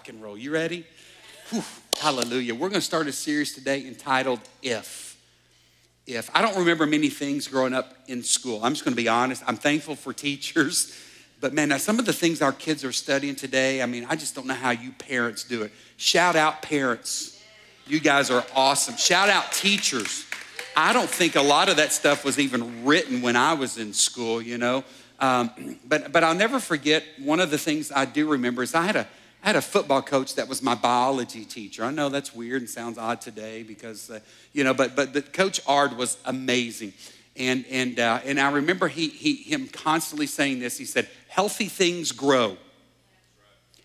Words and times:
rock 0.00 0.08
and 0.08 0.22
roll. 0.22 0.38
You 0.38 0.50
ready? 0.50 0.86
Whew, 1.50 1.62
hallelujah. 2.00 2.54
We're 2.54 2.70
going 2.70 2.80
to 2.80 2.86
start 2.86 3.06
a 3.06 3.12
series 3.12 3.52
today 3.52 3.86
entitled 3.86 4.40
If. 4.62 5.18
If. 6.06 6.30
I 6.34 6.40
don't 6.40 6.56
remember 6.56 6.86
many 6.86 7.10
things 7.10 7.46
growing 7.46 7.74
up 7.74 7.92
in 8.08 8.22
school. 8.22 8.64
I'm 8.64 8.72
just 8.72 8.82
going 8.82 8.94
to 8.94 9.02
be 9.02 9.08
honest. 9.08 9.42
I'm 9.46 9.56
thankful 9.56 9.96
for 9.96 10.14
teachers. 10.14 10.98
But 11.38 11.52
man, 11.52 11.68
now 11.68 11.76
some 11.76 11.98
of 11.98 12.06
the 12.06 12.14
things 12.14 12.40
our 12.40 12.52
kids 12.52 12.82
are 12.82 12.92
studying 12.92 13.34
today, 13.34 13.82
I 13.82 13.86
mean, 13.86 14.06
I 14.08 14.16
just 14.16 14.34
don't 14.34 14.46
know 14.46 14.54
how 14.54 14.70
you 14.70 14.92
parents 14.92 15.44
do 15.44 15.64
it. 15.64 15.72
Shout 15.98 16.34
out 16.34 16.62
parents. 16.62 17.38
You 17.86 18.00
guys 18.00 18.30
are 18.30 18.42
awesome. 18.56 18.96
Shout 18.96 19.28
out 19.28 19.52
teachers. 19.52 20.24
I 20.74 20.94
don't 20.94 21.10
think 21.10 21.36
a 21.36 21.42
lot 21.42 21.68
of 21.68 21.76
that 21.76 21.92
stuff 21.92 22.24
was 22.24 22.38
even 22.38 22.86
written 22.86 23.20
when 23.20 23.36
I 23.36 23.52
was 23.52 23.76
in 23.76 23.92
school, 23.92 24.40
you 24.40 24.56
know. 24.56 24.82
Um, 25.18 25.78
but, 25.86 26.10
but 26.10 26.24
I'll 26.24 26.34
never 26.34 26.58
forget 26.58 27.04
one 27.18 27.38
of 27.38 27.50
the 27.50 27.58
things 27.58 27.92
I 27.92 28.06
do 28.06 28.30
remember 28.30 28.62
is 28.62 28.74
I 28.74 28.86
had 28.86 28.96
a, 28.96 29.06
I 29.42 29.46
had 29.48 29.56
a 29.56 29.62
football 29.62 30.02
coach 30.02 30.34
that 30.34 30.48
was 30.48 30.62
my 30.62 30.74
biology 30.74 31.44
teacher. 31.44 31.82
I 31.84 31.90
know 31.90 32.10
that's 32.10 32.34
weird 32.34 32.60
and 32.60 32.68
sounds 32.68 32.98
odd 32.98 33.20
today 33.22 33.62
because, 33.62 34.10
uh, 34.10 34.20
you 34.52 34.64
know, 34.64 34.74
but, 34.74 34.94
but, 34.94 35.14
but 35.14 35.32
Coach 35.32 35.60
Ard 35.66 35.96
was 35.96 36.18
amazing. 36.26 36.92
And, 37.36 37.64
and, 37.70 37.98
uh, 37.98 38.20
and 38.24 38.38
I 38.38 38.50
remember 38.50 38.88
he, 38.88 39.08
he, 39.08 39.36
him 39.36 39.68
constantly 39.68 40.26
saying 40.26 40.58
this. 40.58 40.76
He 40.76 40.84
said, 40.84 41.08
healthy 41.28 41.66
things 41.66 42.12
grow. 42.12 42.58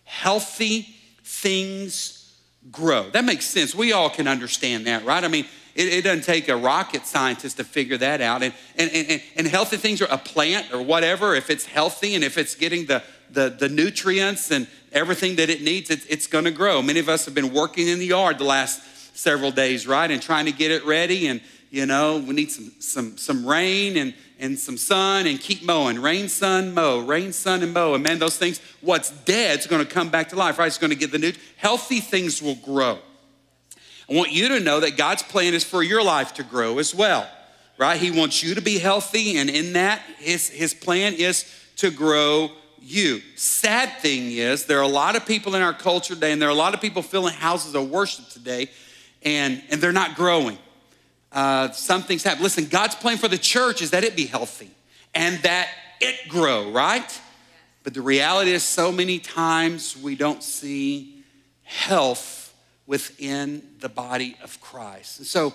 Healthy 0.03 0.93
things 1.23 2.35
grow. 2.69 3.09
That 3.11 3.23
makes 3.23 3.45
sense. 3.45 3.73
We 3.73 3.93
all 3.93 4.09
can 4.09 4.27
understand 4.27 4.87
that, 4.87 5.05
right? 5.05 5.23
I 5.23 5.30
mean, 5.30 5.45
it, 5.73 5.87
it, 5.87 6.03
doesn't 6.03 6.23
take 6.23 6.47
a 6.47 6.55
rocket 6.55 7.05
scientist 7.05 7.58
to 7.58 7.63
figure 7.63 7.97
that 7.97 8.21
out. 8.21 8.43
And, 8.43 8.53
and, 8.77 8.91
and, 8.91 9.21
and 9.35 9.47
healthy 9.47 9.77
things 9.77 10.02
are 10.02 10.08
a 10.11 10.17
plant 10.17 10.73
or 10.73 10.81
whatever, 10.81 11.35
if 11.35 11.49
it's 11.49 11.65
healthy 11.65 12.15
and 12.15 12.23
if 12.23 12.37
it's 12.37 12.55
getting 12.55 12.85
the, 12.85 13.03
the, 13.30 13.49
the 13.49 13.69
nutrients 13.69 14.52
and 14.52 14.67
everything 14.95 15.35
that 15.35 15.49
it 15.49 15.61
needs, 15.61 15.91
it's, 15.91 16.25
to 16.27 16.51
grow. 16.51 16.81
Many 16.81 16.99
of 16.99 17.09
us 17.09 17.25
have 17.25 17.35
been 17.35 17.53
working 17.53 17.88
in 17.88 17.99
the 17.99 18.07
yard 18.07 18.39
the 18.39 18.45
last 18.45 18.81
several 19.15 19.52
days, 19.52 19.85
right? 19.85 20.09
And 20.09 20.21
trying 20.21 20.45
to 20.45 20.52
get 20.52 20.71
it 20.71 20.85
ready. 20.85 21.27
And, 21.27 21.41
you 21.69 21.85
know, 21.85 22.17
we 22.17 22.33
need 22.33 22.49
some, 22.49 22.71
some, 22.79 23.17
some 23.17 23.45
rain 23.45 23.97
and, 23.97 24.13
and 24.39 24.57
some 24.57 24.77
sun 24.77 25.27
and 25.27 25.39
keep 25.39 25.63
mowing. 25.63 26.02
Rain, 26.02 26.29
sun, 26.29 26.73
mow. 26.73 26.99
Rain, 26.99 27.33
sun, 27.33 27.61
and 27.61 27.73
mow. 27.73 27.93
And 27.93 28.03
man, 28.03 28.19
those 28.19 28.37
things, 28.37 28.61
what's 28.81 29.11
dead 29.11 29.59
is 29.59 29.67
going 29.67 29.85
to 29.85 29.91
come 29.91 30.09
back 30.09 30.29
to 30.29 30.37
life, 30.37 30.57
right? 30.57 30.67
It's 30.67 30.77
going 30.77 30.91
to 30.91 30.97
get 30.97 31.11
the 31.11 31.19
new. 31.19 31.33
Healthy 31.57 31.99
things 31.99 32.41
will 32.41 32.55
grow. 32.55 32.99
I 34.09 34.13
want 34.13 34.31
you 34.31 34.47
to 34.49 34.59
know 34.59 34.80
that 34.80 34.97
God's 34.97 35.23
plan 35.23 35.53
is 35.53 35.63
for 35.63 35.83
your 35.83 36.03
life 36.03 36.35
to 36.35 36.43
grow 36.43 36.80
as 36.80 36.95
well, 36.95 37.27
right? 37.77 37.99
He 37.99 38.11
wants 38.11 38.43
you 38.43 38.55
to 38.55 38.61
be 38.61 38.77
healthy, 38.77 39.37
and 39.37 39.49
in 39.49 39.73
that, 39.73 39.99
his, 40.19 40.47
his 40.47 40.75
plan 40.75 41.15
is 41.15 41.43
to 41.77 41.89
grow 41.89 42.52
you. 42.81 43.21
Sad 43.35 43.99
thing 43.99 44.31
is, 44.31 44.65
there 44.65 44.79
are 44.79 44.83
a 44.83 44.87
lot 44.87 45.15
of 45.15 45.25
people 45.25 45.55
in 45.55 45.61
our 45.61 45.73
culture 45.73 46.13
today, 46.13 46.31
and 46.31 46.41
there 46.41 46.49
are 46.49 46.51
a 46.51 46.55
lot 46.55 46.73
of 46.73 46.81
people 46.81 47.01
filling 47.01 47.33
houses 47.33 47.75
of 47.75 47.89
worship 47.89 48.29
today, 48.29 48.69
and, 49.23 49.61
and 49.69 49.81
they're 49.81 49.91
not 49.91 50.15
growing. 50.15 50.57
Uh, 51.31 51.71
some 51.71 52.01
things 52.01 52.23
happen. 52.23 52.43
Listen, 52.43 52.65
God's 52.65 52.95
plan 52.95 53.17
for 53.17 53.27
the 53.27 53.37
church 53.37 53.81
is 53.81 53.91
that 53.91 54.03
it 54.03 54.15
be 54.15 54.25
healthy 54.25 54.71
and 55.13 55.37
that 55.39 55.69
it 55.99 56.29
grow, 56.29 56.71
right? 56.71 57.21
But 57.83 57.93
the 57.93 58.01
reality 58.01 58.52
is, 58.52 58.64
so 58.64 58.91
many 58.91 59.19
times 59.19 59.97
we 59.97 60.15
don't 60.15 60.41
see 60.41 61.23
health 61.64 62.55
within 62.87 63.61
the 63.80 63.89
body 63.89 64.37
of 64.43 64.61
Christ. 64.61 65.19
And 65.19 65.27
so 65.27 65.53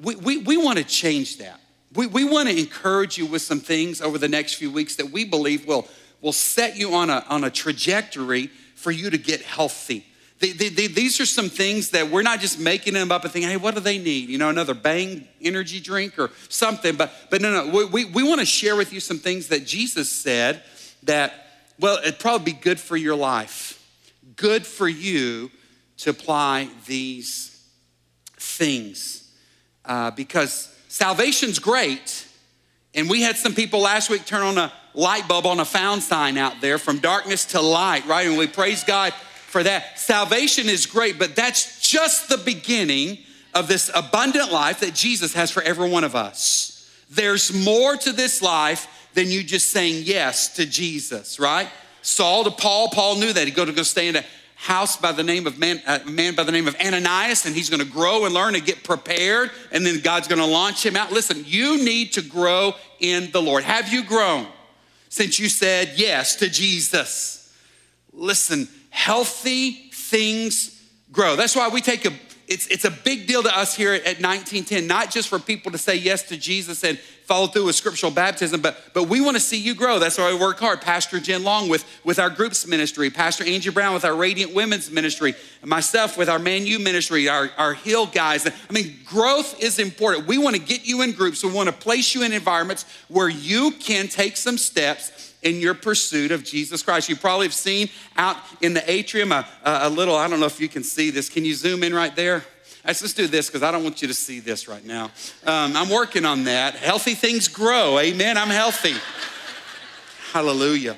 we, 0.00 0.16
we, 0.16 0.38
we 0.38 0.56
want 0.56 0.78
to 0.78 0.84
change 0.84 1.38
that. 1.38 1.60
We, 1.94 2.06
we 2.06 2.24
want 2.24 2.48
to 2.48 2.58
encourage 2.58 3.18
you 3.18 3.26
with 3.26 3.42
some 3.42 3.60
things 3.60 4.00
over 4.00 4.16
the 4.18 4.28
next 4.28 4.54
few 4.54 4.70
weeks 4.70 4.96
that 4.96 5.10
we 5.10 5.24
believe 5.24 5.66
will, 5.66 5.88
will 6.20 6.32
set 6.32 6.76
you 6.76 6.94
on 6.94 7.10
a, 7.10 7.24
on 7.28 7.44
a 7.44 7.50
trajectory 7.50 8.48
for 8.74 8.90
you 8.90 9.10
to 9.10 9.18
get 9.18 9.42
healthy. 9.42 10.06
The, 10.40 10.52
the, 10.52 10.68
the, 10.70 10.86
these 10.86 11.20
are 11.20 11.26
some 11.26 11.50
things 11.50 11.90
that 11.90 12.08
we're 12.08 12.22
not 12.22 12.40
just 12.40 12.58
making 12.58 12.94
them 12.94 13.12
up 13.12 13.24
and 13.24 13.32
thinking, 13.32 13.50
hey, 13.50 13.58
what 13.58 13.74
do 13.74 13.80
they 13.80 13.98
need? 13.98 14.30
You 14.30 14.38
know, 14.38 14.48
another 14.48 14.72
Bang 14.72 15.28
energy 15.42 15.80
drink 15.80 16.18
or 16.18 16.30
something. 16.48 16.96
But, 16.96 17.12
but 17.28 17.42
no, 17.42 17.52
no, 17.52 17.70
we, 17.70 17.84
we, 17.84 18.04
we 18.06 18.22
want 18.22 18.40
to 18.40 18.46
share 18.46 18.74
with 18.74 18.90
you 18.90 19.00
some 19.00 19.18
things 19.18 19.48
that 19.48 19.66
Jesus 19.66 20.08
said 20.08 20.62
that, 21.02 21.34
well, 21.78 21.98
it'd 21.98 22.18
probably 22.18 22.52
be 22.52 22.58
good 22.58 22.80
for 22.80 22.96
your 22.96 23.16
life, 23.16 23.86
good 24.36 24.66
for 24.66 24.88
you 24.88 25.50
to 25.98 26.10
apply 26.10 26.70
these 26.86 27.62
things 28.36 29.30
uh, 29.84 30.10
because 30.10 30.74
salvation's 30.88 31.58
great. 31.58 32.26
And 32.94 33.08
we 33.08 33.22
had 33.22 33.36
some 33.36 33.54
people 33.54 33.80
last 33.80 34.10
week 34.10 34.24
turn 34.24 34.42
on 34.42 34.58
a 34.58 34.72
light 34.94 35.28
bulb 35.28 35.46
on 35.46 35.60
a 35.60 35.64
found 35.64 36.02
sign 36.02 36.36
out 36.36 36.60
there 36.60 36.78
from 36.78 36.98
darkness 36.98 37.46
to 37.46 37.60
light, 37.60 38.06
right? 38.06 38.26
And 38.26 38.36
we 38.36 38.46
praise 38.46 38.84
God 38.84 39.12
for 39.12 39.62
that. 39.62 39.98
Salvation 39.98 40.68
is 40.68 40.86
great, 40.86 41.18
but 41.18 41.36
that's 41.36 41.80
just 41.88 42.28
the 42.28 42.38
beginning 42.38 43.18
of 43.54 43.68
this 43.68 43.90
abundant 43.94 44.52
life 44.52 44.80
that 44.80 44.94
Jesus 44.94 45.34
has 45.34 45.50
for 45.50 45.62
every 45.62 45.88
one 45.88 46.04
of 46.04 46.14
us. 46.14 46.88
There's 47.10 47.52
more 47.52 47.96
to 47.96 48.12
this 48.12 48.42
life 48.42 49.08
than 49.14 49.28
you 49.28 49.42
just 49.42 49.70
saying 49.70 50.04
yes 50.06 50.54
to 50.56 50.66
Jesus, 50.66 51.40
right? 51.40 51.68
Saul 52.02 52.44
to 52.44 52.50
Paul, 52.50 52.88
Paul 52.90 53.16
knew 53.16 53.32
that. 53.32 53.44
He'd 53.44 53.54
go 53.54 53.64
to 53.64 53.72
go 53.72 53.82
stay 53.82 54.08
in 54.08 54.16
a 54.16 54.24
house 54.60 54.98
by 54.98 55.10
the 55.10 55.22
name 55.22 55.46
of 55.46 55.58
man, 55.58 55.80
a 55.86 56.04
man 56.04 56.34
by 56.34 56.44
the 56.44 56.52
name 56.52 56.68
of 56.68 56.76
Ananias, 56.76 57.46
and 57.46 57.56
he's 57.56 57.70
going 57.70 57.80
to 57.80 57.90
grow 57.90 58.26
and 58.26 58.34
learn 58.34 58.54
and 58.54 58.64
get 58.64 58.84
prepared, 58.84 59.50
and 59.72 59.86
then 59.86 60.00
God's 60.00 60.28
going 60.28 60.38
to 60.38 60.46
launch 60.46 60.84
him 60.84 60.96
out. 60.96 61.10
Listen, 61.10 61.42
you 61.46 61.82
need 61.82 62.12
to 62.12 62.22
grow 62.22 62.74
in 62.98 63.30
the 63.30 63.40
Lord. 63.40 63.64
Have 63.64 63.90
you 63.90 64.04
grown 64.04 64.46
since 65.08 65.38
you 65.38 65.48
said 65.48 65.92
yes 65.96 66.36
to 66.36 66.50
Jesus? 66.50 67.56
Listen, 68.12 68.68
healthy 68.90 69.70
things 69.94 70.78
grow. 71.10 71.36
That's 71.36 71.56
why 71.56 71.68
we 71.68 71.80
take 71.80 72.04
a 72.04 72.12
it's, 72.46 72.66
it's 72.66 72.84
a 72.84 72.90
big 72.90 73.28
deal 73.28 73.44
to 73.44 73.56
us 73.56 73.76
here 73.76 73.94
at 73.94 74.20
1910, 74.20 74.88
not 74.88 75.12
just 75.12 75.28
for 75.28 75.38
people 75.38 75.70
to 75.70 75.78
say 75.78 75.94
yes 75.94 76.24
to 76.24 76.36
Jesus 76.36 76.82
and 76.82 76.98
follow 77.30 77.46
through 77.46 77.66
with 77.66 77.76
scriptural 77.76 78.10
baptism, 78.10 78.60
but, 78.60 78.76
but 78.92 79.04
we 79.04 79.20
want 79.20 79.36
to 79.36 79.40
see 79.40 79.56
you 79.56 79.72
grow. 79.72 80.00
That's 80.00 80.18
why 80.18 80.32
we 80.32 80.38
work 80.40 80.58
hard. 80.58 80.80
Pastor 80.80 81.20
Jen 81.20 81.44
Long 81.44 81.68
with, 81.68 81.84
with 82.02 82.18
our 82.18 82.28
groups 82.28 82.66
ministry, 82.66 83.08
Pastor 83.08 83.44
Angie 83.44 83.70
Brown 83.70 83.94
with 83.94 84.04
our 84.04 84.16
Radiant 84.16 84.52
Women's 84.52 84.90
ministry, 84.90 85.36
myself 85.62 86.18
with 86.18 86.28
our 86.28 86.40
Man 86.40 86.66
U 86.66 86.80
ministry, 86.80 87.28
our, 87.28 87.48
our 87.56 87.74
Hill 87.74 88.06
guys. 88.06 88.48
I 88.48 88.72
mean, 88.72 88.96
growth 89.04 89.62
is 89.62 89.78
important. 89.78 90.26
We 90.26 90.38
want 90.38 90.56
to 90.56 90.60
get 90.60 90.84
you 90.84 91.02
in 91.02 91.12
groups. 91.12 91.44
We 91.44 91.52
want 91.52 91.68
to 91.68 91.72
place 91.72 92.16
you 92.16 92.24
in 92.24 92.32
environments 92.32 92.84
where 93.06 93.28
you 93.28 93.70
can 93.78 94.08
take 94.08 94.36
some 94.36 94.58
steps 94.58 95.32
in 95.42 95.60
your 95.60 95.74
pursuit 95.74 96.32
of 96.32 96.42
Jesus 96.42 96.82
Christ. 96.82 97.08
You 97.08 97.14
probably 97.14 97.46
have 97.46 97.54
seen 97.54 97.90
out 98.16 98.38
in 98.60 98.74
the 98.74 98.90
atrium 98.90 99.30
a, 99.30 99.46
a 99.64 99.88
little, 99.88 100.16
I 100.16 100.26
don't 100.26 100.40
know 100.40 100.46
if 100.46 100.60
you 100.60 100.68
can 100.68 100.82
see 100.82 101.10
this. 101.10 101.28
Can 101.28 101.44
you 101.44 101.54
zoom 101.54 101.84
in 101.84 101.94
right 101.94 102.16
there? 102.16 102.44
Let's 102.90 103.02
just 103.02 103.16
do 103.16 103.28
this 103.28 103.46
because 103.46 103.62
I 103.62 103.70
don't 103.70 103.84
want 103.84 104.02
you 104.02 104.08
to 104.08 104.14
see 104.14 104.40
this 104.40 104.66
right 104.66 104.84
now. 104.84 105.12
Um, 105.46 105.76
I'm 105.76 105.88
working 105.88 106.24
on 106.24 106.42
that. 106.42 106.74
Healthy 106.74 107.14
things 107.14 107.46
grow. 107.46 108.00
Amen. 108.00 108.36
I'm 108.36 108.48
healthy. 108.48 108.94
Hallelujah. 110.32 110.96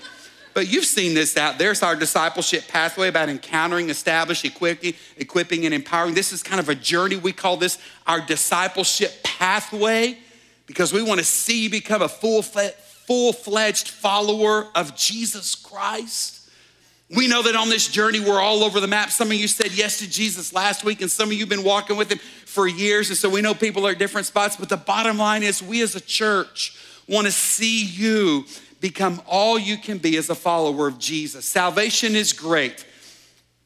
But 0.54 0.72
you've 0.72 0.86
seen 0.86 1.12
this 1.12 1.36
out 1.36 1.58
there. 1.58 1.70
It's 1.70 1.82
our 1.82 1.94
discipleship 1.94 2.66
pathway 2.66 3.08
about 3.08 3.28
encountering, 3.28 3.90
establishing, 3.90 4.52
equipping, 4.52 4.94
equipping, 5.18 5.66
and 5.66 5.74
empowering. 5.74 6.14
This 6.14 6.32
is 6.32 6.42
kind 6.42 6.60
of 6.60 6.70
a 6.70 6.74
journey. 6.74 7.16
We 7.16 7.30
call 7.30 7.58
this 7.58 7.78
our 8.06 8.24
discipleship 8.24 9.22
pathway 9.22 10.16
because 10.64 10.94
we 10.94 11.02
want 11.02 11.20
to 11.20 11.26
see 11.26 11.64
you 11.64 11.68
become 11.68 12.00
a 12.00 12.08
full, 12.08 12.40
full-fledged 12.40 13.88
follower 13.88 14.68
of 14.74 14.96
Jesus 14.96 15.54
Christ. 15.54 16.41
We 17.14 17.28
know 17.28 17.42
that 17.42 17.54
on 17.54 17.68
this 17.68 17.88
journey, 17.88 18.20
we're 18.20 18.40
all 18.40 18.64
over 18.64 18.80
the 18.80 18.86
map. 18.86 19.10
Some 19.10 19.28
of 19.28 19.34
you 19.34 19.46
said 19.46 19.72
yes 19.72 19.98
to 19.98 20.08
Jesus 20.08 20.54
last 20.54 20.82
week, 20.82 21.02
and 21.02 21.10
some 21.10 21.28
of 21.28 21.34
you 21.34 21.40
have 21.40 21.48
been 21.48 21.62
walking 21.62 21.98
with 21.98 22.10
him 22.10 22.18
for 22.46 22.66
years. 22.66 23.10
And 23.10 23.18
so 23.18 23.28
we 23.28 23.42
know 23.42 23.52
people 23.52 23.86
are 23.86 23.90
at 23.90 23.98
different 23.98 24.26
spots. 24.26 24.56
But 24.56 24.70
the 24.70 24.78
bottom 24.78 25.18
line 25.18 25.42
is, 25.42 25.62
we 25.62 25.82
as 25.82 25.94
a 25.94 26.00
church 26.00 26.74
want 27.06 27.26
to 27.26 27.32
see 27.32 27.84
you 27.84 28.46
become 28.80 29.20
all 29.26 29.58
you 29.58 29.76
can 29.76 29.98
be 29.98 30.16
as 30.16 30.30
a 30.30 30.34
follower 30.34 30.88
of 30.88 30.98
Jesus. 30.98 31.44
Salvation 31.44 32.16
is 32.16 32.32
great, 32.32 32.86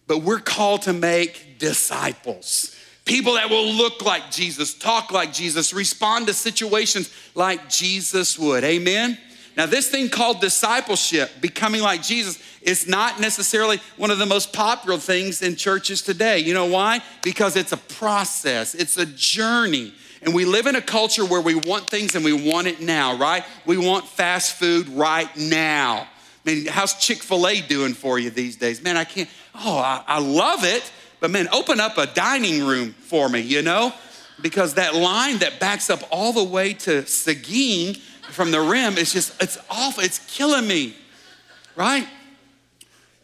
but 0.09 0.19
we're 0.19 0.41
called 0.41 0.83
to 0.83 0.93
make 0.93 1.59
disciples. 1.59 2.75
People 3.05 3.35
that 3.35 3.49
will 3.49 3.67
look 3.67 4.05
like 4.05 4.33
Jesus, 4.33 4.75
talk 4.75 5.13
like 5.13 5.33
Jesus, 5.33 5.73
respond 5.73 6.27
to 6.27 6.35
situations 6.35 7.15
like 7.37 7.69
Jesus 7.69 8.37
would. 8.37 8.65
Amen? 8.65 9.17
Now, 9.57 9.65
this 9.65 9.89
thing 9.91 10.11
called 10.11 10.41
discipleship, 10.41 11.41
becoming 11.41 11.81
like 11.81 12.03
Jesus, 12.03 12.39
is 12.61 12.87
not 12.87 13.21
necessarily 13.21 13.81
one 13.97 14.11
of 14.11 14.19
the 14.19 14.27
most 14.27 14.53
popular 14.53 14.99
things 14.99 15.41
in 15.41 15.57
churches 15.57 16.03
today. 16.03 16.41
You 16.41 16.53
know 16.53 16.67
why? 16.67 17.01
Because 17.23 17.57
it's 17.57 17.73
a 17.73 17.79
process, 17.79 18.75
it's 18.75 18.99
a 18.99 19.07
journey. 19.07 19.95
And 20.23 20.35
we 20.35 20.45
live 20.45 20.67
in 20.67 20.77
a 20.77 20.83
culture 20.83 21.25
where 21.25 21.41
we 21.41 21.55
want 21.55 21.89
things 21.89 22.15
and 22.15 22.25
we 22.25 22.33
want 22.33 22.67
it 22.67 22.81
now, 22.81 23.17
right? 23.17 23.45
We 23.65 23.79
want 23.79 24.07
fast 24.07 24.57
food 24.57 24.89
right 24.89 25.35
now. 25.37 26.07
I 26.47 26.51
mean, 26.51 26.67
how's 26.67 26.95
Chick 26.95 27.23
fil 27.23 27.47
A 27.47 27.61
doing 27.61 27.95
for 27.95 28.19
you 28.19 28.31
these 28.31 28.57
days? 28.57 28.83
Man, 28.83 28.97
I 28.97 29.05
can't, 29.05 29.29
oh, 29.55 29.79
I, 29.79 30.03
I 30.07 30.19
love 30.21 30.65
it, 30.65 30.91
but 31.21 31.31
man, 31.31 31.49
open 31.53 31.81
up 31.81 31.97
a 31.97 32.07
dining 32.07 32.67
room 32.67 32.93
for 32.93 33.29
me, 33.29 33.41
you 33.41 33.63
know? 33.63 33.93
Because 34.43 34.75
that 34.75 34.95
line 34.95 35.39
that 35.39 35.61
backs 35.61 35.89
up 35.89 36.01
all 36.11 36.33
the 36.33 36.45
way 36.45 36.75
to 36.75 37.07
Seguin 37.07 37.97
from 38.31 38.51
the 38.51 38.61
rim 38.61 38.99
It's 38.99 39.13
just, 39.13 39.41
it's 39.43 39.59
awful. 39.71 40.03
It's 40.03 40.19
killing 40.35 40.67
me, 40.67 40.95
right? 41.75 42.07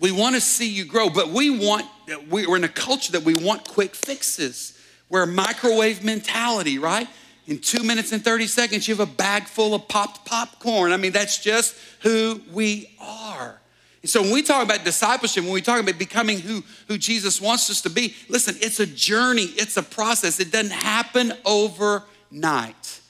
We 0.00 0.10
want 0.10 0.34
to 0.34 0.40
see 0.40 0.69
you 0.69 0.84
grow, 0.84 1.10
but 1.10 1.28
we 1.28 1.50
want, 1.50 1.87
we're 2.28 2.56
in 2.56 2.64
a 2.64 2.69
culture 2.69 3.12
that 3.12 3.22
we 3.22 3.34
want 3.34 3.69
quick 3.69 3.94
fixes. 3.94 4.78
We're 5.08 5.22
a 5.22 5.28
microwave 5.28 6.02
mentality, 6.02 6.78
right? 6.78 7.06
In 7.46 7.58
two 7.58 7.82
minutes 7.82 8.12
and 8.12 8.25
30 8.25 8.46
seconds, 8.46 8.88
you 8.88 8.94
have 8.96 9.08
a 9.08 9.12
bag 9.12 9.44
full 9.44 9.75
of 9.75 9.88
popped 9.88 10.25
popcorn. 10.25 10.93
I 10.93 10.96
mean, 10.96 11.12
that's 11.12 11.38
just 11.38 11.76
who 12.00 12.40
we 12.52 12.90
are. 13.00 13.60
And 14.02 14.10
so 14.10 14.22
when 14.22 14.32
we 14.32 14.43
talk 14.43 14.64
about 14.64 14.84
discipleship, 14.84 15.44
when 15.44 15.52
we 15.52 15.62
talk 15.62 15.81
about 15.81 15.98
becoming 15.98 16.40
who, 16.40 16.64
who 16.88 16.98
Jesus 16.98 17.40
wants 17.40 17.70
us 17.70 17.82
to 17.82 17.90
be, 17.90 18.14
listen, 18.28 18.56
it's 18.60 18.81
a 18.81 18.87
journey, 18.87 19.43
it's 19.43 19.76
a 19.76 19.82
process. 19.82 20.40
It 20.40 20.50
doesn't 20.50 20.72
happen 20.72 21.32
overnight. 21.44 23.00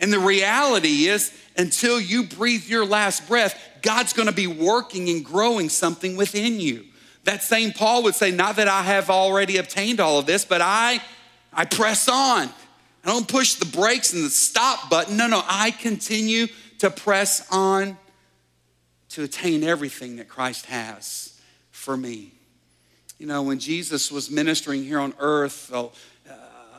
And 0.00 0.12
the 0.12 0.18
reality 0.18 1.06
is, 1.06 1.32
until 1.56 2.00
you 2.00 2.24
breathe 2.24 2.66
your 2.66 2.86
last 2.86 3.28
breath, 3.28 3.60
God's 3.82 4.12
gonna 4.12 4.32
be 4.32 4.46
working 4.46 5.08
and 5.08 5.24
growing 5.24 5.68
something 5.68 6.16
within 6.16 6.58
you. 6.58 6.86
That 7.24 7.42
same 7.42 7.72
Paul 7.72 8.02
would 8.04 8.14
say, 8.14 8.30
Not 8.30 8.56
that 8.56 8.68
I 8.68 8.82
have 8.82 9.10
already 9.10 9.58
obtained 9.58 10.00
all 10.00 10.18
of 10.18 10.26
this, 10.26 10.44
but 10.44 10.60
I, 10.62 11.02
I 11.52 11.66
press 11.66 12.08
on. 12.08 12.48
I 13.04 13.08
don't 13.08 13.28
push 13.28 13.54
the 13.54 13.66
brakes 13.66 14.12
and 14.12 14.24
the 14.24 14.30
stop 14.30 14.90
button. 14.90 15.16
No, 15.16 15.26
no, 15.26 15.42
I 15.46 15.70
continue 15.70 16.46
to 16.78 16.90
press 16.90 17.46
on 17.50 17.96
to 19.10 19.22
attain 19.22 19.64
everything 19.64 20.16
that 20.16 20.28
Christ 20.28 20.66
has 20.66 21.40
for 21.70 21.96
me. 21.96 22.32
You 23.18 23.26
know, 23.26 23.42
when 23.42 23.58
Jesus 23.58 24.10
was 24.10 24.30
ministering 24.30 24.84
here 24.84 24.98
on 24.98 25.12
earth, 25.18 25.70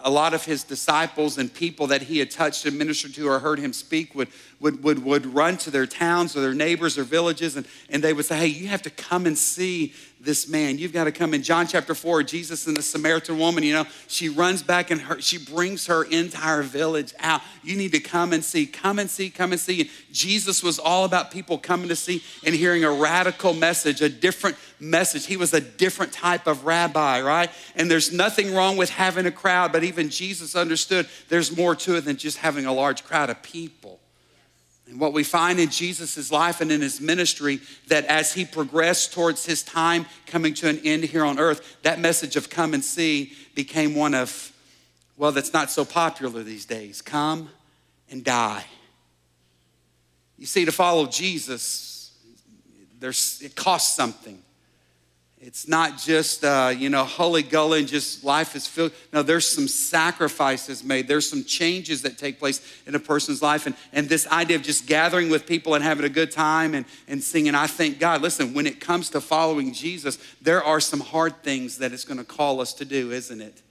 a 0.03 0.09
lot 0.09 0.33
of 0.33 0.45
his 0.45 0.63
disciples 0.63 1.37
and 1.37 1.53
people 1.53 1.87
that 1.87 2.03
he 2.03 2.19
had 2.19 2.31
touched 2.31 2.65
and 2.65 2.77
ministered 2.77 3.13
to 3.15 3.27
or 3.27 3.39
heard 3.39 3.59
him 3.59 3.73
speak 3.73 4.13
would, 4.15 4.27
would, 4.59 4.83
would, 4.83 5.03
would 5.03 5.25
run 5.25 5.57
to 5.57 5.71
their 5.71 5.85
towns 5.85 6.35
or 6.35 6.41
their 6.41 6.53
neighbors 6.53 6.97
or 6.97 7.03
villages 7.03 7.55
and, 7.55 7.65
and 7.89 8.03
they 8.03 8.13
would 8.13 8.25
say, 8.25 8.37
Hey, 8.37 8.47
you 8.47 8.67
have 8.67 8.81
to 8.83 8.89
come 8.89 9.25
and 9.25 9.37
see 9.37 9.93
this 10.23 10.47
man. 10.47 10.77
You've 10.77 10.93
got 10.93 11.05
to 11.05 11.11
come. 11.11 11.33
In 11.33 11.41
John 11.41 11.67
chapter 11.67 11.95
4, 11.95 12.23
Jesus 12.23 12.67
and 12.67 12.77
the 12.77 12.81
Samaritan 12.81 13.39
woman, 13.39 13.63
you 13.63 13.73
know, 13.73 13.85
she 14.07 14.29
runs 14.29 14.61
back 14.61 14.91
and 14.91 15.01
her, 15.01 15.19
she 15.19 15.37
brings 15.37 15.87
her 15.87 16.03
entire 16.03 16.61
village 16.61 17.13
out. 17.19 17.41
You 17.63 17.75
need 17.75 17.91
to 17.93 17.99
come 17.99 18.33
and 18.33 18.43
see, 18.43 18.65
come 18.65 18.99
and 18.99 19.09
see, 19.09 19.29
come 19.29 19.51
and 19.51 19.59
see. 19.59 19.81
And 19.81 19.89
Jesus 20.11 20.61
was 20.61 20.77
all 20.77 21.05
about 21.05 21.31
people 21.31 21.57
coming 21.57 21.89
to 21.89 21.95
see 21.95 22.23
and 22.43 22.53
hearing 22.53 22.83
a 22.83 22.91
radical 22.91 23.53
message, 23.53 24.01
a 24.01 24.09
different 24.09 24.57
message. 24.79 25.25
He 25.25 25.37
was 25.37 25.53
a 25.53 25.61
different 25.61 26.11
type 26.11 26.45
of 26.45 26.65
rabbi, 26.65 27.21
right? 27.21 27.49
And 27.75 27.89
there's 27.89 28.11
nothing 28.11 28.53
wrong 28.53 28.77
with 28.77 28.89
having 28.89 29.25
a 29.25 29.31
crowd, 29.31 29.71
but 29.71 29.83
even 29.83 30.09
Jesus 30.09 30.55
understood 30.55 31.07
there's 31.29 31.55
more 31.55 31.75
to 31.77 31.95
it 31.95 32.01
than 32.01 32.17
just 32.17 32.37
having 32.37 32.65
a 32.65 32.73
large 32.73 33.03
crowd 33.03 33.29
of 33.29 33.41
people. 33.41 34.00
And 34.91 34.99
what 34.99 35.13
we 35.13 35.23
find 35.23 35.57
in 35.57 35.69
Jesus' 35.69 36.33
life 36.33 36.59
and 36.59 36.69
in 36.69 36.81
his 36.81 36.99
ministry, 36.99 37.61
that 37.87 38.03
as 38.07 38.33
he 38.33 38.43
progressed 38.43 39.13
towards 39.13 39.45
his 39.45 39.63
time 39.63 40.05
coming 40.27 40.53
to 40.55 40.67
an 40.67 40.81
end 40.83 41.05
here 41.05 41.23
on 41.23 41.39
earth, 41.39 41.77
that 41.83 41.97
message 41.97 42.35
of 42.35 42.49
come 42.49 42.73
and 42.73 42.83
see 42.83 43.31
became 43.55 43.95
one 43.95 44.13
of, 44.13 44.51
well, 45.15 45.31
that's 45.31 45.53
not 45.53 45.71
so 45.71 45.85
popular 45.85 46.43
these 46.43 46.65
days. 46.65 47.01
Come 47.01 47.49
and 48.09 48.21
die. 48.21 48.65
You 50.37 50.45
see, 50.45 50.65
to 50.65 50.73
follow 50.73 51.05
Jesus, 51.05 52.11
there's, 52.99 53.41
it 53.41 53.55
costs 53.55 53.95
something. 53.95 54.43
It's 55.43 55.67
not 55.67 55.97
just, 55.97 56.43
uh, 56.43 56.71
you 56.77 56.89
know, 56.89 57.03
holy 57.03 57.41
gully 57.41 57.79
and 57.79 57.87
just 57.87 58.23
life 58.23 58.55
is 58.55 58.67
filled. 58.67 58.91
No, 59.11 59.23
there's 59.23 59.49
some 59.49 59.67
sacrifices 59.67 60.83
made. 60.83 61.07
There's 61.07 61.27
some 61.27 61.43
changes 61.43 62.03
that 62.03 62.19
take 62.19 62.37
place 62.37 62.61
in 62.85 62.93
a 62.93 62.99
person's 62.99 63.41
life. 63.41 63.65
And, 63.65 63.75
and 63.91 64.07
this 64.07 64.27
idea 64.27 64.55
of 64.55 64.61
just 64.61 64.85
gathering 64.85 65.31
with 65.31 65.47
people 65.47 65.73
and 65.73 65.83
having 65.83 66.05
a 66.05 66.09
good 66.09 66.31
time 66.31 66.75
and, 66.75 66.85
and 67.07 67.23
singing, 67.23 67.55
I 67.55 67.65
thank 67.65 67.97
God. 67.97 68.21
Listen, 68.21 68.53
when 68.53 68.67
it 68.67 68.79
comes 68.79 69.09
to 69.09 69.19
following 69.19 69.73
Jesus, 69.73 70.19
there 70.43 70.63
are 70.63 70.79
some 70.79 70.99
hard 70.99 71.41
things 71.41 71.79
that 71.79 71.91
it's 71.91 72.05
going 72.05 72.19
to 72.19 72.23
call 72.23 72.61
us 72.61 72.71
to 72.73 72.85
do, 72.85 73.11
isn't 73.11 73.41
it? 73.41 73.63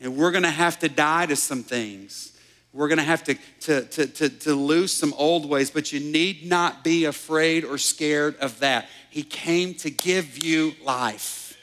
And 0.00 0.16
we're 0.16 0.32
going 0.32 0.42
to 0.42 0.50
have 0.50 0.80
to 0.80 0.88
die 0.88 1.26
to 1.26 1.36
some 1.36 1.62
things. 1.62 2.33
We're 2.74 2.88
going 2.88 2.98
to 2.98 3.04
have 3.04 3.22
to, 3.24 3.34
to, 3.60 4.06
to, 4.06 4.28
to, 4.28 4.54
lose 4.54 4.92
some 4.92 5.14
old 5.16 5.48
ways, 5.48 5.70
but 5.70 5.92
you 5.92 6.00
need 6.00 6.44
not 6.44 6.82
be 6.82 7.04
afraid 7.04 7.64
or 7.64 7.78
scared 7.78 8.36
of 8.38 8.58
that. 8.58 8.88
He 9.10 9.22
came 9.22 9.74
to 9.74 9.90
give 9.90 10.44
you 10.44 10.72
life. 10.84 11.56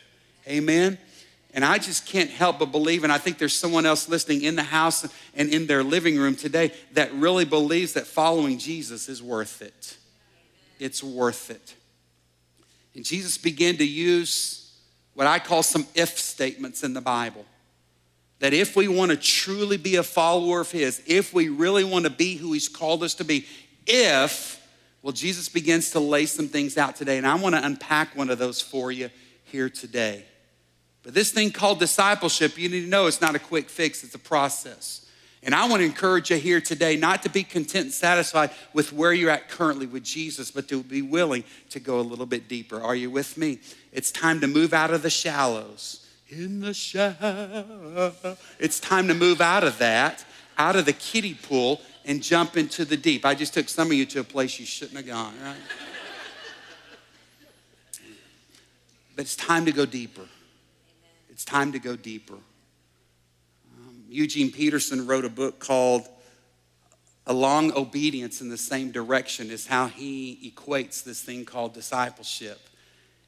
Amen. 0.47 0.97
And 1.53 1.65
I 1.65 1.79
just 1.79 2.05
can't 2.05 2.29
help 2.29 2.59
but 2.59 2.71
believe, 2.71 3.03
and 3.03 3.11
I 3.11 3.17
think 3.17 3.39
there's 3.39 3.53
someone 3.53 3.85
else 3.85 4.07
listening 4.07 4.43
in 4.43 4.55
the 4.55 4.63
house 4.63 5.05
and 5.35 5.49
in 5.49 5.67
their 5.67 5.83
living 5.83 6.17
room 6.17 6.33
today 6.33 6.71
that 6.93 7.13
really 7.13 7.43
believes 7.43 7.91
that 7.93 8.07
following 8.07 8.57
Jesus 8.57 9.09
is 9.09 9.21
worth 9.21 9.61
it. 9.61 9.97
It's 10.79 11.03
worth 11.03 11.51
it. 11.51 11.75
And 12.95 13.03
Jesus 13.03 13.37
began 13.37 13.75
to 13.77 13.85
use 13.85 14.73
what 15.13 15.27
I 15.27 15.39
call 15.39 15.61
some 15.61 15.85
if 15.93 16.17
statements 16.17 16.85
in 16.85 16.93
the 16.93 17.01
Bible. 17.01 17.45
That 18.41 18.53
if 18.53 18.75
we 18.75 18.87
want 18.87 19.11
to 19.11 19.17
truly 19.17 19.77
be 19.77 19.95
a 19.95 20.03
follower 20.03 20.61
of 20.61 20.69
His, 20.69 21.01
if 21.07 21.33
we 21.33 21.49
really 21.49 21.83
want 21.83 22.05
to 22.05 22.11
be 22.11 22.35
who 22.35 22.53
He's 22.53 22.67
called 22.67 23.01
us 23.01 23.15
to 23.15 23.23
be, 23.23 23.47
if 23.87 24.61
well, 25.01 25.13
Jesus 25.13 25.49
begins 25.49 25.91
to 25.91 25.99
lay 25.99 26.27
some 26.27 26.47
things 26.47 26.77
out 26.77 26.95
today, 26.95 27.17
and 27.17 27.25
I 27.25 27.35
want 27.35 27.55
to 27.55 27.65
unpack 27.65 28.15
one 28.15 28.29
of 28.29 28.37
those 28.37 28.61
for 28.61 28.91
you 28.91 29.09
here 29.45 29.69
today. 29.69 30.25
But 31.03 31.15
this 31.15 31.31
thing 31.31 31.51
called 31.51 31.79
discipleship, 31.79 32.57
you 32.57 32.69
need 32.69 32.81
to 32.81 32.87
know 32.87 33.07
it's 33.07 33.21
not 33.21 33.33
a 33.33 33.39
quick 33.39 33.69
fix, 33.69 34.03
it's 34.03 34.13
a 34.13 34.19
process. 34.19 35.07
And 35.43 35.55
I 35.55 35.67
want 35.67 35.81
to 35.81 35.85
encourage 35.85 36.29
you 36.29 36.37
here 36.37 36.61
today 36.61 36.97
not 36.97 37.23
to 37.23 37.29
be 37.29 37.43
content 37.43 37.85
and 37.85 37.93
satisfied 37.93 38.51
with 38.73 38.93
where 38.93 39.11
you're 39.11 39.31
at 39.31 39.49
currently 39.49 39.87
with 39.87 40.03
Jesus, 40.03 40.51
but 40.51 40.67
to 40.67 40.83
be 40.83 41.01
willing 41.01 41.43
to 41.71 41.79
go 41.79 41.99
a 41.99 42.01
little 42.01 42.27
bit 42.27 42.47
deeper. 42.47 42.79
Are 42.79 42.95
you 42.95 43.09
with 43.09 43.37
me? 43.37 43.57
It's 43.91 44.11
time 44.11 44.39
to 44.41 44.47
move 44.47 44.71
out 44.71 44.91
of 44.91 45.01
the 45.01 45.09
shallows. 45.09 46.00
In 46.31 46.61
the 46.61 46.73
shallows. 46.73 48.15
It's 48.57 48.79
time 48.79 49.09
to 49.09 49.13
move 49.13 49.41
out 49.41 49.65
of 49.65 49.79
that, 49.79 50.23
out 50.57 50.77
of 50.77 50.85
the 50.85 50.93
kiddie 50.93 51.33
pool, 51.33 51.81
and 52.05 52.23
jump 52.23 52.55
into 52.55 52.85
the 52.85 52.95
deep. 52.95 53.25
I 53.25 53.35
just 53.35 53.53
took 53.53 53.67
some 53.67 53.87
of 53.87 53.93
you 53.93 54.05
to 54.07 54.21
a 54.21 54.23
place 54.23 54.57
you 54.57 54.65
shouldn't 54.65 54.95
have 54.95 55.07
gone, 55.07 55.33
right? 55.43 55.57
but 59.15 59.23
it's 59.23 59.35
time 59.35 59.65
to 59.65 59.73
go 59.73 59.85
deeper. 59.85 60.25
It's 61.29 61.43
time 61.43 61.73
to 61.73 61.79
go 61.79 61.97
deeper. 61.97 62.37
Um, 63.77 64.05
Eugene 64.07 64.53
Peterson 64.53 65.05
wrote 65.05 65.25
a 65.25 65.29
book 65.29 65.59
called 65.59 66.07
A 67.27 67.33
Long 67.33 67.73
Obedience 67.75 68.39
in 68.39 68.47
the 68.47 68.57
Same 68.57 68.91
Direction, 68.91 69.51
is 69.51 69.67
how 69.67 69.87
he 69.87 70.53
equates 70.55 71.03
this 71.03 71.21
thing 71.21 71.43
called 71.43 71.73
discipleship. 71.73 72.59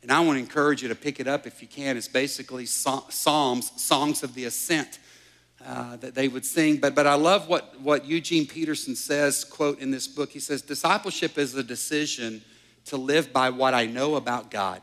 And 0.04 0.12
I 0.12 0.20
want 0.20 0.36
to 0.36 0.42
encourage 0.42 0.84
you 0.84 0.90
to 0.90 0.96
pick 0.96 1.22
it 1.22 1.28
up 1.28 1.48
if 1.48 1.62
you 1.62 1.68
can. 1.68 1.96
It's 1.96 2.10
basically 2.10 2.66
Psalms, 2.66 3.72
songs 3.82 4.22
of 4.22 4.36
the 4.36 4.44
ascent 4.46 5.00
uh, 5.66 5.96
that 5.96 6.14
they 6.14 6.28
would 6.28 6.46
sing. 6.46 6.78
But, 6.78 6.94
but 6.94 7.08
I 7.08 7.16
love 7.16 7.48
what, 7.48 7.80
what 7.80 8.06
Eugene 8.06 8.46
Peterson 8.46 8.98
says, 8.98 9.46
quote, 9.46 9.80
in 9.80 9.92
this 9.92 10.06
book. 10.08 10.30
He 10.30 10.40
says, 10.40 10.62
Discipleship 10.62 11.38
is 11.38 11.56
a 11.56 11.64
decision 11.64 12.42
to 12.86 12.98
live 12.98 13.32
by 13.32 13.50
what 13.50 13.74
I 13.74 13.86
know 13.86 14.16
about 14.16 14.52
God. 14.52 14.82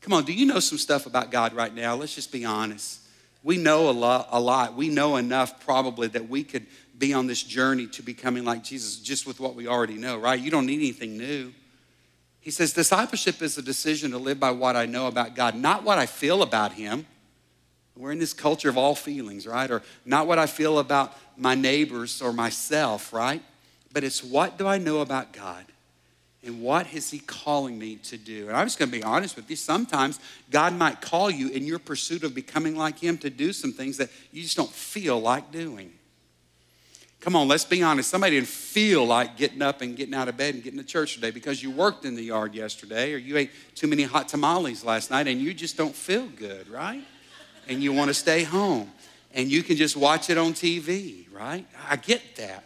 Come 0.00 0.12
on, 0.12 0.24
do 0.24 0.32
you 0.32 0.46
know 0.46 0.60
some 0.60 0.78
stuff 0.78 1.06
about 1.06 1.32
God 1.32 1.52
right 1.52 1.74
now? 1.74 1.96
Let's 1.96 2.14
just 2.14 2.30
be 2.30 2.44
honest. 2.44 3.00
We 3.42 3.56
know 3.56 3.90
a 3.90 3.92
lot, 3.92 4.28
a 4.30 4.38
lot. 4.38 4.76
We 4.76 4.88
know 4.88 5.16
enough 5.16 5.64
probably 5.64 6.06
that 6.08 6.28
we 6.28 6.44
could 6.44 6.66
be 6.96 7.12
on 7.12 7.26
this 7.26 7.42
journey 7.42 7.88
to 7.88 8.02
becoming 8.02 8.44
like 8.44 8.62
Jesus 8.62 9.00
just 9.00 9.26
with 9.26 9.40
what 9.40 9.56
we 9.56 9.66
already 9.66 9.94
know, 9.94 10.16
right? 10.16 10.38
You 10.38 10.52
don't 10.52 10.66
need 10.66 10.78
anything 10.78 11.18
new. 11.18 11.52
He 12.46 12.52
says, 12.52 12.72
Discipleship 12.72 13.42
is 13.42 13.58
a 13.58 13.62
decision 13.62 14.12
to 14.12 14.18
live 14.18 14.38
by 14.38 14.52
what 14.52 14.76
I 14.76 14.86
know 14.86 15.08
about 15.08 15.34
God, 15.34 15.56
not 15.56 15.82
what 15.82 15.98
I 15.98 16.06
feel 16.06 16.42
about 16.42 16.74
Him. 16.74 17.04
We're 17.96 18.12
in 18.12 18.20
this 18.20 18.32
culture 18.32 18.68
of 18.68 18.78
all 18.78 18.94
feelings, 18.94 19.48
right? 19.48 19.68
Or 19.68 19.82
not 20.04 20.28
what 20.28 20.38
I 20.38 20.46
feel 20.46 20.78
about 20.78 21.12
my 21.36 21.56
neighbors 21.56 22.22
or 22.22 22.32
myself, 22.32 23.12
right? 23.12 23.42
But 23.92 24.04
it's 24.04 24.22
what 24.22 24.58
do 24.58 24.66
I 24.68 24.78
know 24.78 25.00
about 25.00 25.32
God? 25.32 25.64
And 26.44 26.62
what 26.62 26.94
is 26.94 27.10
He 27.10 27.18
calling 27.18 27.80
me 27.80 27.96
to 28.04 28.16
do? 28.16 28.46
And 28.46 28.56
I'm 28.56 28.66
just 28.66 28.78
gonna 28.78 28.92
be 28.92 29.02
honest 29.02 29.34
with 29.34 29.50
you. 29.50 29.56
Sometimes 29.56 30.20
God 30.48 30.72
might 30.72 31.00
call 31.00 31.28
you 31.28 31.48
in 31.48 31.66
your 31.66 31.80
pursuit 31.80 32.22
of 32.22 32.32
becoming 32.32 32.76
like 32.76 33.00
Him 33.00 33.18
to 33.18 33.28
do 33.28 33.52
some 33.52 33.72
things 33.72 33.96
that 33.96 34.08
you 34.30 34.44
just 34.44 34.56
don't 34.56 34.70
feel 34.70 35.18
like 35.18 35.50
doing. 35.50 35.92
Come 37.20 37.34
on, 37.34 37.48
let's 37.48 37.64
be 37.64 37.82
honest. 37.82 38.08
Somebody 38.08 38.36
didn't 38.36 38.48
feel 38.48 39.04
like 39.04 39.36
getting 39.36 39.62
up 39.62 39.80
and 39.80 39.96
getting 39.96 40.14
out 40.14 40.28
of 40.28 40.36
bed 40.36 40.54
and 40.54 40.62
getting 40.62 40.78
to 40.78 40.84
church 40.84 41.14
today 41.14 41.30
because 41.30 41.62
you 41.62 41.70
worked 41.70 42.04
in 42.04 42.14
the 42.14 42.22
yard 42.22 42.54
yesterday 42.54 43.12
or 43.12 43.16
you 43.16 43.36
ate 43.36 43.50
too 43.74 43.88
many 43.88 44.04
hot 44.04 44.28
tamales 44.28 44.84
last 44.84 45.10
night 45.10 45.26
and 45.26 45.40
you 45.40 45.52
just 45.52 45.76
don't 45.76 45.94
feel 45.94 46.26
good, 46.26 46.68
right? 46.68 47.02
and 47.68 47.82
you 47.82 47.92
want 47.92 48.08
to 48.08 48.14
stay 48.14 48.42
home 48.42 48.90
and 49.34 49.50
you 49.50 49.62
can 49.62 49.76
just 49.76 49.96
watch 49.96 50.30
it 50.30 50.38
on 50.38 50.52
TV, 50.52 51.26
right? 51.32 51.66
I 51.88 51.96
get 51.96 52.36
that. 52.36 52.64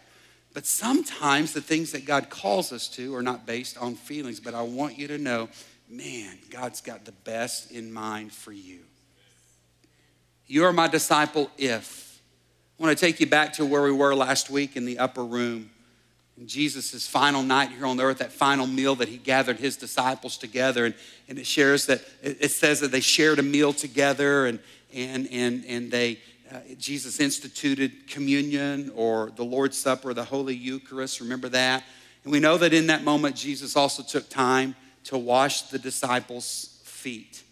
But 0.53 0.65
sometimes 0.65 1.53
the 1.53 1.61
things 1.61 1.91
that 1.93 2.05
God 2.05 2.29
calls 2.29 2.71
us 2.71 2.87
to 2.89 3.15
are 3.15 3.21
not 3.21 3.45
based 3.45 3.77
on 3.77 3.95
feelings, 3.95 4.39
but 4.39 4.53
I 4.53 4.61
want 4.61 4.97
you 4.97 5.07
to 5.07 5.17
know, 5.17 5.49
man, 5.89 6.37
God's 6.49 6.81
got 6.81 7.05
the 7.05 7.11
best 7.11 7.71
in 7.71 7.91
mind 7.91 8.31
for 8.33 8.51
you. 8.51 8.79
You 10.47 10.65
are 10.65 10.73
my 10.73 10.87
disciple 10.87 11.49
if. 11.57 12.10
I 12.81 12.83
want 12.83 12.97
to 12.97 13.05
take 13.05 13.19
you 13.19 13.27
back 13.27 13.53
to 13.53 13.65
where 13.65 13.83
we 13.83 13.91
were 13.91 14.15
last 14.15 14.49
week 14.49 14.75
in 14.75 14.85
the 14.85 14.97
upper 14.97 15.23
room. 15.23 15.69
Jesus' 16.47 17.05
final 17.05 17.43
night 17.43 17.69
here 17.69 17.85
on 17.85 18.01
earth, 18.01 18.17
that 18.17 18.31
final 18.31 18.65
meal 18.65 18.95
that 18.95 19.07
he 19.07 19.17
gathered 19.17 19.59
his 19.59 19.77
disciples 19.77 20.35
together. 20.35 20.85
And, 20.85 20.95
and 21.29 21.37
it 21.37 21.45
shares 21.45 21.85
that, 21.85 22.01
it 22.23 22.49
says 22.49 22.79
that 22.79 22.91
they 22.91 22.99
shared 22.99 23.37
a 23.37 23.43
meal 23.43 23.71
together 23.71 24.47
and, 24.47 24.59
and, 24.91 25.29
and, 25.31 25.63
and 25.65 25.91
they, 25.91 26.21
uh, 26.51 26.57
Jesus 26.79 27.19
instituted 27.19 28.07
communion 28.07 28.91
or 28.95 29.31
the 29.35 29.45
Lord's 29.45 29.77
Supper, 29.77 30.15
the 30.15 30.23
Holy 30.23 30.55
Eucharist. 30.55 31.21
Remember 31.21 31.49
that? 31.49 31.83
And 32.23 32.33
we 32.33 32.39
know 32.39 32.57
that 32.57 32.73
in 32.73 32.87
that 32.87 33.03
moment, 33.03 33.35
Jesus 33.35 33.75
also 33.75 34.01
took 34.01 34.27
time 34.27 34.75
to 35.03 35.19
wash 35.19 35.61
the 35.69 35.77
disciples' 35.77 36.81
feet. 36.83 37.43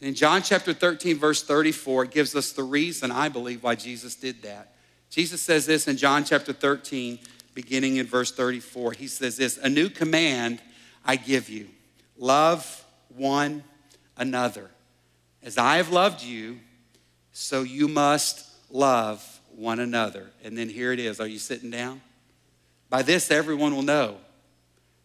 And 0.00 0.08
in 0.08 0.14
John 0.14 0.42
chapter 0.42 0.72
13, 0.72 1.18
verse 1.18 1.42
34, 1.42 2.04
it 2.04 2.10
gives 2.10 2.36
us 2.36 2.52
the 2.52 2.62
reason, 2.62 3.10
I 3.10 3.28
believe, 3.28 3.62
why 3.62 3.74
Jesus 3.74 4.14
did 4.14 4.42
that. 4.42 4.74
Jesus 5.10 5.40
says 5.40 5.66
this 5.66 5.88
in 5.88 5.96
John 5.96 6.24
chapter 6.24 6.52
13, 6.52 7.18
beginning 7.54 7.96
in 7.96 8.06
verse 8.06 8.30
34. 8.30 8.92
He 8.92 9.06
says 9.08 9.36
this 9.36 9.58
A 9.58 9.68
new 9.68 9.88
command 9.88 10.60
I 11.04 11.16
give 11.16 11.48
you 11.48 11.68
love 12.16 12.84
one 13.08 13.64
another. 14.16 14.70
As 15.42 15.56
I 15.56 15.76
have 15.76 15.90
loved 15.90 16.22
you, 16.22 16.58
so 17.32 17.62
you 17.62 17.88
must 17.88 18.46
love 18.70 19.40
one 19.54 19.80
another. 19.80 20.30
And 20.44 20.58
then 20.58 20.68
here 20.68 20.92
it 20.92 20.98
is. 20.98 21.20
Are 21.20 21.26
you 21.26 21.38
sitting 21.38 21.70
down? 21.70 22.00
By 22.90 23.02
this, 23.02 23.30
everyone 23.30 23.74
will 23.74 23.82
know 23.82 24.16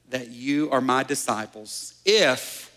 that 0.10 0.30
you 0.30 0.70
are 0.72 0.82
my 0.82 1.04
disciples 1.04 1.96
if 2.06 2.73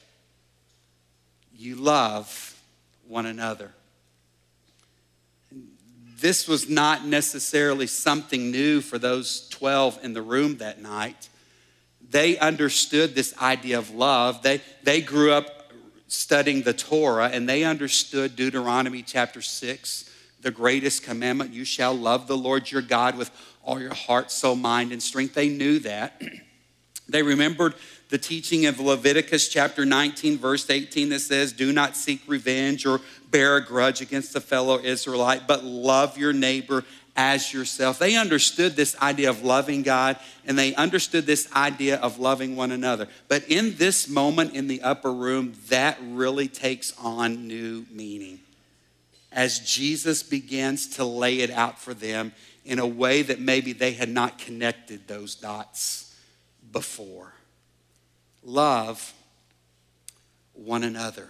you 1.59 1.77
love 1.77 2.61
one 3.07 3.27
another. 3.27 3.73
This 6.19 6.49
was 6.49 6.69
not 6.69 7.05
necessarily 7.05 7.87
something 7.87 8.51
new 8.51 8.81
for 8.81 8.99
those 8.99 9.49
12 9.51 10.01
in 10.03 10.15
the 10.15 10.23
room 10.23 10.59
that 10.59 10.81
night. 10.81 11.29
They 12.11 12.39
understood 12.39 13.15
this 13.15 13.37
idea 13.39 13.79
of 13.79 13.91
love. 13.91 14.43
They, 14.43 14.61
they 14.83 15.01
grew 15.01 15.33
up 15.33 15.73
studying 16.09 16.63
the 16.63 16.73
Torah 16.73 17.29
and 17.29 17.49
they 17.49 17.65
understood 17.65 18.37
Deuteronomy 18.37 19.03
chapter 19.03 19.43
6, 19.43 20.11
the 20.41 20.51
greatest 20.51 21.03
commandment 21.03 21.53
you 21.53 21.65
shall 21.65 21.95
love 21.95 22.27
the 22.27 22.37
Lord 22.37 22.71
your 22.71 22.83
God 22.83 23.17
with 23.17 23.31
all 23.65 23.81
your 23.81 23.95
heart, 23.95 24.31
soul, 24.31 24.55
mind, 24.55 24.93
and 24.93 25.03
strength. 25.03 25.35
They 25.35 25.49
knew 25.49 25.81
that. 25.81 26.23
they 27.09 27.23
remembered 27.23 27.75
the 28.09 28.19
teaching 28.19 28.67
of 28.67 28.79
Leviticus 28.79 29.49
chapter 29.49 29.85
19, 29.85 30.39
verse 30.39 30.71
18, 30.71 31.09
that 31.09 31.21
says, 31.21 31.53
Do 31.53 31.73
not 31.73 31.97
seek 31.97 32.23
revenge 32.27 32.87
or 32.87 33.01
bear 33.31 33.57
a 33.57 33.65
grudge 33.65 34.01
against 34.01 34.37
a 34.37 34.41
fellow 34.41 34.79
Israelite, 34.79 35.49
but 35.49 35.65
love 35.65 36.17
your 36.17 36.33
neighbor 36.33 36.85
as 37.17 37.53
yourself. 37.53 37.99
They 37.99 38.15
understood 38.17 38.77
this 38.77 38.97
idea 39.01 39.31
of 39.31 39.43
loving 39.43 39.83
God 39.83 40.19
and 40.45 40.57
they 40.57 40.75
understood 40.75 41.27
this 41.27 41.51
idea 41.55 41.97
of 41.97 42.19
loving 42.19 42.55
one 42.55 42.71
another. 42.71 43.09
But 43.27 43.49
in 43.49 43.77
this 43.77 44.09
moment 44.09 44.55
in 44.55 44.69
the 44.69 44.83
upper 44.83 45.13
room, 45.13 45.55
that 45.69 45.99
really 46.03 46.47
takes 46.47 46.97
on 46.99 47.49
new 47.49 47.87
meaning. 47.91 48.41
As 49.33 49.59
Jesus 49.59 50.23
begins 50.23 50.87
to 50.97 51.05
lay 51.05 51.41
it 51.41 51.51
out 51.51 51.81
for 51.81 51.95
them 51.95 52.33
in 52.65 52.79
a 52.79 52.87
way 52.87 53.23
that 53.23 53.41
maybe 53.41 53.73
they 53.73 53.93
had 53.93 54.09
not 54.09 54.39
connected 54.39 55.09
those 55.09 55.35
dots 55.35 56.15
before 56.71 57.36
love 58.47 59.13
one 60.55 60.85
another. 60.85 61.29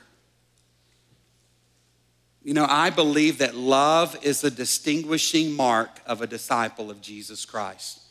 You 2.45 2.55
know, 2.55 2.67
I 2.69 2.91
believe 2.91 3.39
that 3.39 3.57
love 3.57 4.17
is 4.23 4.41
the 4.41 4.51
distinguishing 4.51 5.53
mark 5.53 6.01
of 6.07 6.23
a 6.23 6.29
disciple 6.29 6.91
of 6.91 7.01
Jesus 7.01 7.45
Christ. 7.45 8.03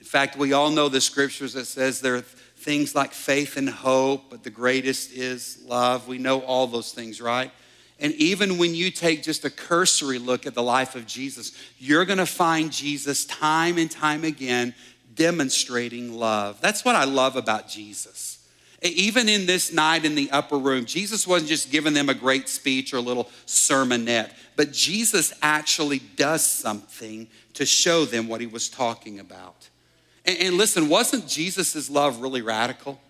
In 0.00 0.06
fact, 0.06 0.36
we 0.36 0.52
all 0.52 0.70
know 0.70 0.88
the 0.88 1.00
scriptures 1.00 1.52
that 1.52 1.66
says 1.66 2.00
there 2.00 2.16
are 2.16 2.20
things 2.20 2.94
like 2.94 3.12
faith 3.12 3.56
and 3.56 3.68
hope, 3.68 4.30
but 4.30 4.42
the 4.42 4.50
greatest 4.50 5.12
is 5.12 5.62
love. 5.64 6.08
We 6.08 6.18
know 6.18 6.40
all 6.40 6.66
those 6.66 6.92
things, 6.92 7.20
right? 7.20 7.52
And 8.00 8.12
even 8.14 8.58
when 8.58 8.74
you 8.74 8.90
take 8.90 9.22
just 9.22 9.44
a 9.44 9.50
cursory 9.50 10.18
look 10.18 10.46
at 10.46 10.54
the 10.54 10.62
life 10.62 10.94
of 10.94 11.06
Jesus, 11.06 11.52
you're 11.78 12.04
going 12.04 12.18
to 12.18 12.26
find 12.26 12.72
Jesus 12.72 13.24
time 13.24 13.76
and 13.76 13.90
time 13.90 14.24
again 14.24 14.74
demonstrating 15.18 16.14
love. 16.14 16.60
That's 16.62 16.84
what 16.84 16.94
I 16.96 17.04
love 17.04 17.36
about 17.36 17.68
Jesus. 17.68 18.36
Even 18.80 19.28
in 19.28 19.44
this 19.44 19.72
night 19.72 20.04
in 20.04 20.14
the 20.14 20.30
upper 20.30 20.56
room, 20.56 20.84
Jesus 20.84 21.26
wasn't 21.26 21.48
just 21.48 21.72
giving 21.72 21.94
them 21.94 22.08
a 22.08 22.14
great 22.14 22.48
speech 22.48 22.94
or 22.94 22.98
a 22.98 23.02
little 23.02 23.24
sermonette, 23.44 24.30
but 24.54 24.72
Jesus 24.72 25.34
actually 25.42 25.98
does 25.98 26.46
something 26.46 27.26
to 27.54 27.66
show 27.66 28.04
them 28.04 28.28
what 28.28 28.40
he 28.40 28.46
was 28.46 28.68
talking 28.68 29.18
about. 29.18 29.68
And, 30.24 30.56
listen, 30.56 30.88
wasn't 30.88 31.26
Jesus' 31.26 31.90
love 31.90 32.20
really 32.20 32.42
radical? 32.42 33.00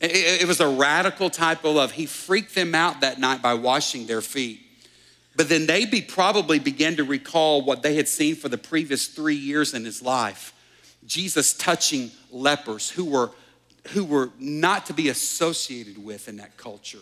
It, 0.00 0.48
was 0.48 0.60
a 0.60 0.68
radical 0.68 1.28
type 1.28 1.64
of 1.64 1.74
love. 1.74 1.92
He 1.92 2.06
freaked 2.06 2.54
them 2.54 2.74
out 2.74 3.02
that 3.02 3.18
night 3.18 3.42
by 3.42 3.54
washing 3.54 4.06
their 4.06 4.22
feet. 4.22 4.60
But 5.36 5.48
then 5.48 5.66
they 5.66 5.84
be, 5.84 6.00
probably 6.00 6.58
began 6.58 6.96
to 6.96 7.04
recall 7.04 7.62
what 7.62 7.82
they 7.82 7.94
had 7.94 8.08
seen 8.08 8.34
for 8.34 8.48
the 8.48 8.58
previous 8.58 9.06
three 9.06 9.36
years 9.36 9.74
in 9.74 9.84
his 9.84 10.02
life. 10.02 10.52
Jesus 11.08 11.54
touching 11.54 12.10
lepers 12.30 12.90
who 12.90 13.06
were, 13.06 13.30
who 13.88 14.04
were 14.04 14.30
not 14.38 14.86
to 14.86 14.92
be 14.92 15.08
associated 15.08 16.02
with 16.02 16.28
in 16.28 16.36
that 16.36 16.56
culture. 16.56 17.00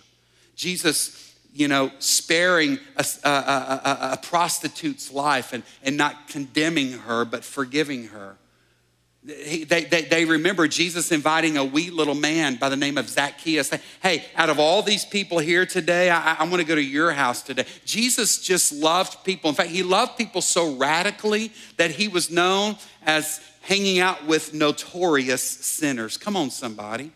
Jesus, 0.55 1.35
you 1.53 1.67
know, 1.69 1.91
sparing 1.99 2.79
a, 2.97 3.05
a, 3.25 3.29
a, 3.29 3.99
a 4.13 4.19
prostitute's 4.23 5.13
life 5.13 5.53
and, 5.53 5.65
and 5.83 5.97
not 5.97 6.29
condemning 6.29 6.93
her, 6.93 7.25
but 7.25 7.45
forgiving 7.45 8.05
her. 8.09 8.37
They, 9.25 9.65
they, 9.65 10.03
they, 10.03 10.25
remember 10.25 10.69
Jesus 10.69 11.11
inviting 11.11 11.57
a 11.57 11.65
wee 11.65 11.91
little 11.91 12.15
man 12.15 12.55
by 12.55 12.69
the 12.69 12.77
name 12.77 12.97
of 12.97 13.09
Zacchaeus. 13.09 13.71
Hey, 14.01 14.25
out 14.37 14.51
of 14.51 14.61
all 14.61 14.83
these 14.83 15.05
people 15.05 15.41
here 15.41 15.67
today, 15.67 16.11
I, 16.11 16.35
I 16.35 16.45
want 16.45 16.59
to 16.59 16.65
go 16.65 16.77
to 16.77 16.83
your 16.83 17.11
house 17.11 17.43
today. 17.43 17.65
Jesus 17.85 18.39
just 18.39 18.71
loved 18.71 19.25
people. 19.25 19.51
In 19.51 19.57
fact, 19.57 19.71
he 19.71 19.83
loved 19.83 20.17
people 20.17 20.43
so 20.43 20.77
radically 20.77 21.51
that 21.77 21.91
he 21.91 22.07
was 22.07 22.31
known 22.31 22.77
as 23.05 23.41
hanging 23.67 23.99
out 23.99 24.25
with 24.27 24.55
notorious 24.55 25.43
sinners. 25.43 26.17
Come 26.17 26.37
on, 26.37 26.51
somebody. 26.51 27.11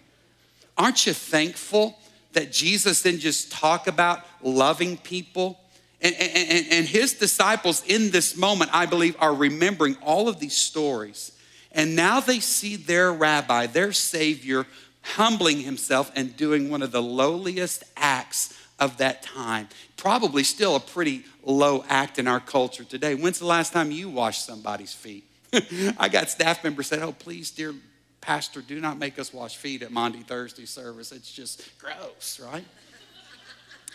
Aren't 0.76 1.06
you 1.06 1.12
thankful 1.12 1.96
that 2.32 2.50
Jesus 2.50 3.02
didn't 3.02 3.20
just 3.20 3.52
talk 3.52 3.86
about 3.86 4.26
loving 4.42 4.96
people? 4.96 5.60
And, 6.02 6.12
and, 6.16 6.66
and 6.72 6.86
his 6.86 7.14
disciples 7.14 7.84
in 7.86 8.10
this 8.10 8.36
moment, 8.36 8.70
I 8.74 8.86
believe, 8.86 9.14
are 9.20 9.32
remembering 9.32 9.96
all 10.02 10.28
of 10.28 10.40
these 10.40 10.56
stories. 10.56 11.30
And 11.70 11.94
now 11.94 12.18
they 12.18 12.40
see 12.40 12.74
their 12.74 13.12
rabbi, 13.12 13.66
their 13.66 13.92
savior, 13.92 14.66
humbling 15.02 15.60
himself 15.60 16.10
and 16.16 16.36
doing 16.36 16.68
one 16.68 16.82
of 16.82 16.90
the 16.90 17.02
lowliest 17.02 17.84
acts 17.96 18.58
of 18.80 18.96
that 18.96 19.22
time. 19.22 19.68
Probably 19.96 20.42
still 20.42 20.74
a 20.74 20.80
pretty 20.80 21.22
low 21.44 21.84
act 21.88 22.18
in 22.18 22.26
our 22.26 22.40
culture 22.40 22.82
today. 22.82 23.14
When's 23.14 23.38
the 23.38 23.46
last 23.46 23.72
time 23.72 23.92
you 23.92 24.08
washed 24.08 24.44
somebody's 24.44 24.92
feet? 24.92 25.29
I 25.98 26.08
got 26.08 26.30
staff 26.30 26.62
members 26.62 26.86
said, 26.86 27.00
"Oh, 27.00 27.12
please, 27.12 27.50
dear 27.50 27.74
pastor, 28.20 28.60
do 28.60 28.80
not 28.80 28.98
make 28.98 29.18
us 29.18 29.32
wash 29.32 29.56
feet 29.56 29.82
at 29.82 29.90
Maundy 29.90 30.20
Thursday 30.20 30.66
service. 30.66 31.12
It's 31.12 31.32
just 31.32 31.62
gross, 31.78 32.40
right?" 32.40 32.64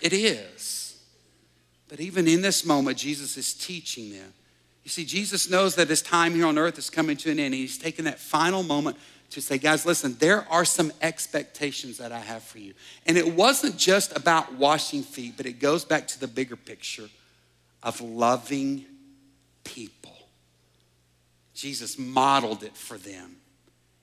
it 0.02 0.14
is. 0.14 1.02
But 1.88 2.00
even 2.00 2.28
in 2.28 2.42
this 2.42 2.66
moment, 2.66 2.98
Jesus 2.98 3.38
is 3.38 3.54
teaching 3.54 4.12
them. 4.12 4.34
You 4.84 4.90
see, 4.90 5.06
Jesus 5.06 5.50
knows 5.50 5.76
that 5.76 5.90
his 5.90 6.02
time 6.02 6.36
here 6.36 6.46
on 6.46 6.58
earth 6.58 6.78
is 6.78 6.90
coming 6.90 7.18
to 7.18 7.32
an 7.32 7.40
end. 7.40 7.54
He's 7.54 7.78
taking 7.78 8.06
that 8.06 8.20
final 8.20 8.64
moment 8.64 8.98
to 9.32 9.42
say, 9.42 9.58
guys, 9.58 9.86
listen, 9.86 10.16
there 10.20 10.48
are 10.50 10.66
some 10.66 10.92
expectations 11.02 11.98
that 11.98 12.12
I 12.12 12.20
have 12.20 12.44
for 12.44 12.60
you. 12.60 12.74
And 13.06 13.18
it 13.18 13.34
wasn't 13.34 13.78
just 13.78 14.16
about 14.16 14.54
washing 14.54 15.04
feet, 15.04 15.34
but 15.38 15.46
it 15.46 15.60
goes 15.60 15.84
back 15.84 16.08
to 16.10 16.20
the 16.20 16.28
bigger 16.28 16.56
picture 16.56 17.10
of 17.82 18.00
loving 18.02 18.86
people. 19.64 20.15
Jesus 21.66 21.98
modeled 21.98 22.62
it 22.62 22.78
for 22.78 22.96
them. 22.96 23.38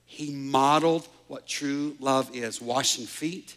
He 0.03 0.33
modeled 0.33 1.07
what 1.29 1.47
true 1.47 1.95
love 2.01 2.29
is 2.35 2.59
washing 2.59 3.05
feet. 3.05 3.55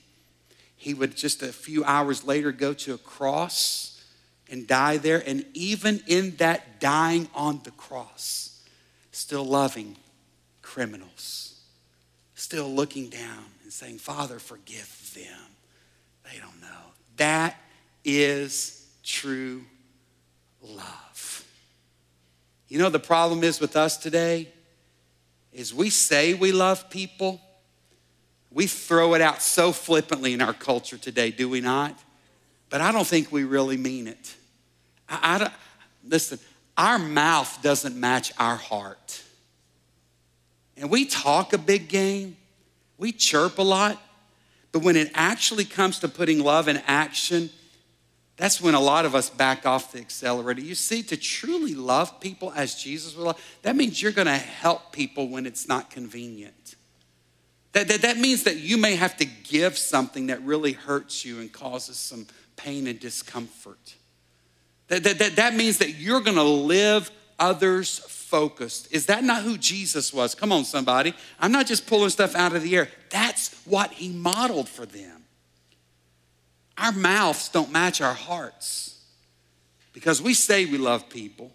He 0.76 0.94
would 0.94 1.16
just 1.16 1.42
a 1.42 1.48
few 1.48 1.82
hours 1.82 2.25
later 2.25 2.52
go 2.52 2.72
to 2.72 2.94
a 2.94 2.98
cross 2.98 4.00
and 4.48 4.64
die 4.64 4.98
there. 4.98 5.25
And 5.26 5.44
even 5.54 6.04
in 6.06 6.36
that 6.36 6.78
dying 6.78 7.28
on 7.34 7.62
the 7.64 7.72
cross, 7.72 8.62
still 9.10 9.44
loving 9.44 9.96
criminals, 10.62 11.58
still 12.36 12.72
looking 12.72 13.08
down 13.08 13.46
and 13.64 13.72
saying, 13.72 13.98
Father, 13.98 14.38
forgive 14.38 15.14
them. 15.16 15.50
They 16.30 16.38
don't 16.38 16.60
know. 16.60 16.92
That 17.16 17.56
is 18.04 18.86
true 19.02 19.64
love. 20.62 21.05
You 22.68 22.78
know 22.78 22.90
the 22.90 22.99
problem 22.99 23.44
is 23.44 23.61
with 23.61 23.76
us 23.76 23.96
today 23.96 24.49
is 25.52 25.73
we 25.73 25.88
say 25.90 26.35
we 26.35 26.52
love 26.52 26.90
people. 26.90 27.40
We 28.50 28.66
throw 28.66 29.14
it 29.14 29.20
out 29.20 29.40
so 29.42 29.73
flippantly 29.73 30.32
in 30.32 30.40
our 30.40 30.52
culture 30.52 30.99
today, 30.99 31.30
do 31.30 31.49
we 31.49 31.61
not? 31.61 31.99
But 32.68 32.80
I 32.80 32.92
don't 32.92 33.06
think 33.06 33.30
we 33.30 33.44
really 33.44 33.76
mean 33.76 34.06
it. 34.08 34.35
I, 35.08 35.37
I 35.37 35.38
don't, 35.38 35.52
listen, 36.06 36.38
our 36.76 36.99
mouth 36.99 37.58
doesn't 37.62 37.96
match 37.96 38.32
our 38.38 38.56
heart. 38.56 39.23
and 40.76 40.90
we 40.90 41.06
talk 41.06 41.52
a 41.52 41.58
big 41.58 41.88
game, 41.88 42.37
we 42.99 43.12
chirp 43.12 43.58
a 43.58 43.62
lot, 43.62 44.02
but 44.73 44.82
when 44.82 44.96
it 44.96 45.11
actually 45.14 45.64
comes 45.64 46.00
to 46.00 46.08
putting 46.08 46.42
love 46.42 46.68
in 46.68 46.78
action, 46.87 47.49
that's 48.37 48.61
when 48.61 48.75
a 48.75 48.81
lot 48.81 49.07
of 49.07 49.14
us 49.14 49.31
back 49.31 49.64
off 49.64 49.93
the 49.93 49.99
accelerator. 49.99 50.61
You 50.61 50.75
see, 50.75 51.02
to 51.05 51.16
truly 51.16 51.75
love 51.75 52.21
people 52.21 52.52
as 52.55 52.75
Jesus 52.75 53.16
would 53.16 53.25
love, 53.25 53.59
that 53.62 53.76
means 53.76 54.00
you're 54.00 54.12
gonna 54.12 54.37
help 54.37 54.93
people 54.93 55.28
when 55.28 55.47
it's 55.47 55.66
not 55.66 55.90
convenient. 55.90 56.76
That, 57.73 57.88
that, 57.88 58.02
that 58.02 58.19
means 58.19 58.45
that 58.45 58.57
you 58.57 58.76
may 58.76 58.97
have 58.97 59.16
to 59.19 59.25
give 59.25 59.76
something 59.76 60.26
that 60.26 60.43
really 60.43 60.73
hurts 60.73 61.25
you 61.25 61.40
and 61.40 61.50
causes 61.52 61.97
some 61.97 62.26
pain 62.57 62.87
and 62.87 63.00
discomfort. 63.00 63.95
That, 64.88 65.02
that, 65.05 65.19
that, 65.19 65.37
that 65.37 65.55
means 65.55 65.78
that 65.78 65.95
you're 65.95 66.21
gonna 66.21 66.45
live 66.45 67.11
others 67.38 67.99
focused. 67.99 68.93
Is 68.93 69.07
that 69.07 69.25
not 69.25 69.43
who 69.43 69.57
Jesus 69.57 70.12
was? 70.12 70.35
Come 70.35 70.52
on, 70.52 70.64
somebody. 70.64 71.14
I'm 71.40 71.52
not 71.52 71.66
just 71.66 71.87
pulling 71.87 72.11
stuff 72.11 72.35
out 72.35 72.55
of 72.55 72.62
the 72.62 72.76
air. 72.76 72.88
That's 73.11 73.55
what 73.64 73.93
he 73.93 74.11
modeled 74.11 74.69
for 74.69 74.85
them. 74.85 75.15
Our 76.78 76.92
mouths 76.92 77.49
don't 77.49 77.73
match 77.73 78.00
our 78.00 78.14
hearts 78.14 79.02
because 79.92 80.21
we 80.21 80.35
say 80.35 80.66
we 80.66 80.78
love 80.78 81.09
people, 81.09 81.50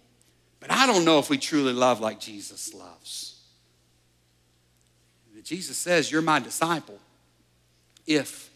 but 0.60 0.70
I 0.70 0.86
don't 0.86 1.04
know 1.04 1.18
if 1.18 1.30
we 1.30 1.38
truly 1.38 1.72
love 1.72 2.00
like 2.00 2.18
Jesus 2.18 2.74
loves. 2.74 3.32
Jesus 5.42 5.76
says, 5.76 6.10
You're 6.10 6.22
my 6.22 6.38
disciple 6.38 6.98
if 8.06 8.50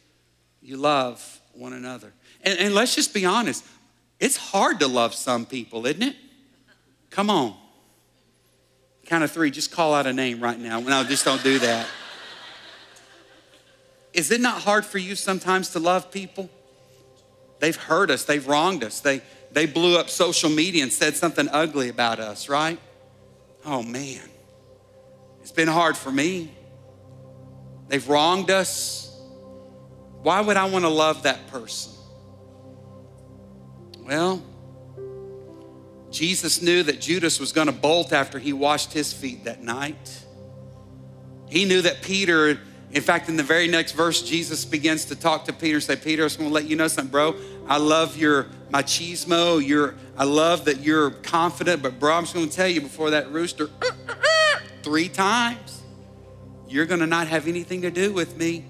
you 0.62 0.76
love 0.76 1.40
one 1.52 1.72
another. 1.72 2.12
And, 2.42 2.58
and 2.58 2.74
let's 2.74 2.94
just 2.94 3.12
be 3.12 3.24
honest, 3.24 3.64
it's 4.18 4.36
hard 4.36 4.80
to 4.80 4.88
love 4.88 5.14
some 5.14 5.46
people, 5.46 5.86
isn't 5.86 6.02
it? 6.02 6.16
Come 7.10 7.30
on. 7.30 7.56
Count 9.06 9.24
of 9.24 9.30
three, 9.30 9.50
just 9.50 9.70
call 9.70 9.94
out 9.94 10.06
a 10.06 10.12
name 10.12 10.40
right 10.40 10.58
now. 10.58 10.80
No, 10.80 11.04
just 11.04 11.24
don't 11.24 11.42
do 11.42 11.58
that. 11.60 11.86
Is 14.12 14.30
it 14.30 14.40
not 14.40 14.62
hard 14.62 14.84
for 14.84 14.98
you 14.98 15.14
sometimes 15.14 15.70
to 15.70 15.78
love 15.78 16.10
people? 16.10 16.48
They've 17.58 17.76
hurt 17.76 18.10
us, 18.10 18.24
they've 18.24 18.46
wronged 18.46 18.84
us, 18.84 19.00
they, 19.00 19.22
they 19.52 19.66
blew 19.66 19.98
up 19.98 20.10
social 20.10 20.50
media 20.50 20.82
and 20.82 20.92
said 20.92 21.16
something 21.16 21.48
ugly 21.50 21.88
about 21.88 22.20
us, 22.20 22.48
right? 22.48 22.78
Oh 23.64 23.82
man, 23.82 24.22
it's 25.40 25.52
been 25.52 25.68
hard 25.68 25.96
for 25.96 26.12
me. 26.12 26.52
They've 27.88 28.06
wronged 28.08 28.50
us. 28.50 29.02
Why 30.22 30.40
would 30.40 30.56
I 30.56 30.68
want 30.68 30.84
to 30.84 30.88
love 30.88 31.22
that 31.22 31.46
person? 31.48 31.92
Well, 34.00 34.42
Jesus 36.10 36.62
knew 36.62 36.82
that 36.82 37.00
Judas 37.00 37.38
was 37.38 37.52
going 37.52 37.66
to 37.66 37.72
bolt 37.72 38.12
after 38.12 38.38
he 38.38 38.52
washed 38.52 38.92
his 38.92 39.12
feet 39.12 39.44
that 39.44 39.62
night. 39.62 40.24
He 41.48 41.64
knew 41.64 41.82
that 41.82 42.02
Peter, 42.02 42.58
in 42.92 43.02
fact, 43.02 43.28
in 43.28 43.36
the 43.36 43.42
very 43.42 43.68
next 43.68 43.92
verse, 43.92 44.22
Jesus 44.22 44.64
begins 44.64 45.06
to 45.06 45.16
talk 45.16 45.44
to 45.46 45.52
Peter 45.52 45.74
and 45.74 45.82
say, 45.82 45.96
Peter, 45.96 46.22
I 46.22 46.26
just 46.26 46.38
want 46.38 46.50
to 46.50 46.54
let 46.54 46.66
you 46.66 46.76
know 46.76 46.88
something, 46.88 47.10
bro. 47.10 47.34
I 47.66 47.78
love 47.78 48.16
your 48.16 48.44
machismo. 48.70 49.64
You're, 49.64 49.96
I 50.16 50.24
love 50.24 50.66
that 50.66 50.80
you're 50.80 51.10
confident, 51.10 51.82
but 51.82 51.98
bro, 51.98 52.14
I'm 52.14 52.22
just 52.22 52.34
going 52.34 52.48
to 52.48 52.54
tell 52.54 52.68
you 52.68 52.80
before 52.80 53.10
that 53.10 53.30
rooster, 53.32 53.70
uh, 53.82 53.90
uh, 54.08 54.12
uh, 54.12 54.58
three 54.82 55.08
times, 55.08 55.82
you're 56.68 56.86
going 56.86 57.00
to 57.00 57.06
not 57.06 57.26
have 57.26 57.48
anything 57.48 57.82
to 57.82 57.90
do 57.90 58.12
with 58.12 58.36
me. 58.36 58.64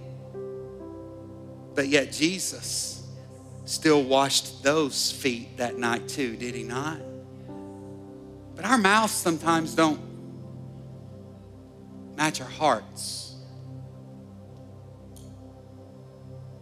But 1.74 1.88
yet, 1.88 2.10
Jesus 2.10 3.06
still 3.66 4.02
washed 4.02 4.62
those 4.62 5.12
feet 5.12 5.58
that 5.58 5.76
night 5.76 6.08
too, 6.08 6.36
did 6.36 6.54
he 6.54 6.62
not? 6.62 6.98
But 8.54 8.64
our 8.64 8.78
mouths 8.78 9.12
sometimes 9.12 9.74
don't 9.74 10.00
match 12.16 12.40
our 12.40 12.48
hearts. 12.48 13.25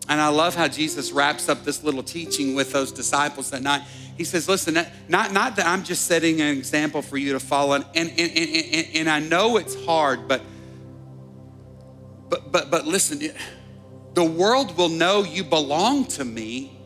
And 0.09 0.21
I 0.21 0.29
love 0.29 0.55
how 0.55 0.69
Jesus 0.69 1.13
wraps 1.13 1.49
up 1.49 1.65
this 1.65 1.83
little 1.83 2.03
teaching 2.03 2.55
with 2.55 2.73
those 2.73 2.93
disciples 2.93 3.51
that 3.51 3.63
night. 3.63 3.83
He 4.17 4.25
says, 4.25 4.49
Listen, 4.49 4.75
not, 5.09 5.33
not 5.33 5.57
that 5.57 5.67
I'm 5.67 5.83
just 5.83 6.07
setting 6.07 6.41
an 6.41 6.57
example 6.57 7.03
for 7.03 7.17
you 7.17 7.33
to 7.33 7.41
follow, 7.41 7.75
and, 7.75 7.87
and, 7.95 8.11
and, 8.11 8.31
and, 8.31 8.87
and 8.95 9.11
I 9.11 9.21
know 9.21 9.57
it's 9.57 9.83
hard, 9.85 10.29
but, 10.29 10.43
but, 12.29 12.53
but, 12.53 12.71
but 12.71 12.87
listen, 12.87 13.21
the 14.13 14.25
world 14.25 14.77
will 14.77 14.91
know 14.91 15.23
you 15.23 15.43
belong 15.43 16.05
to 16.07 16.25
me 16.25 16.79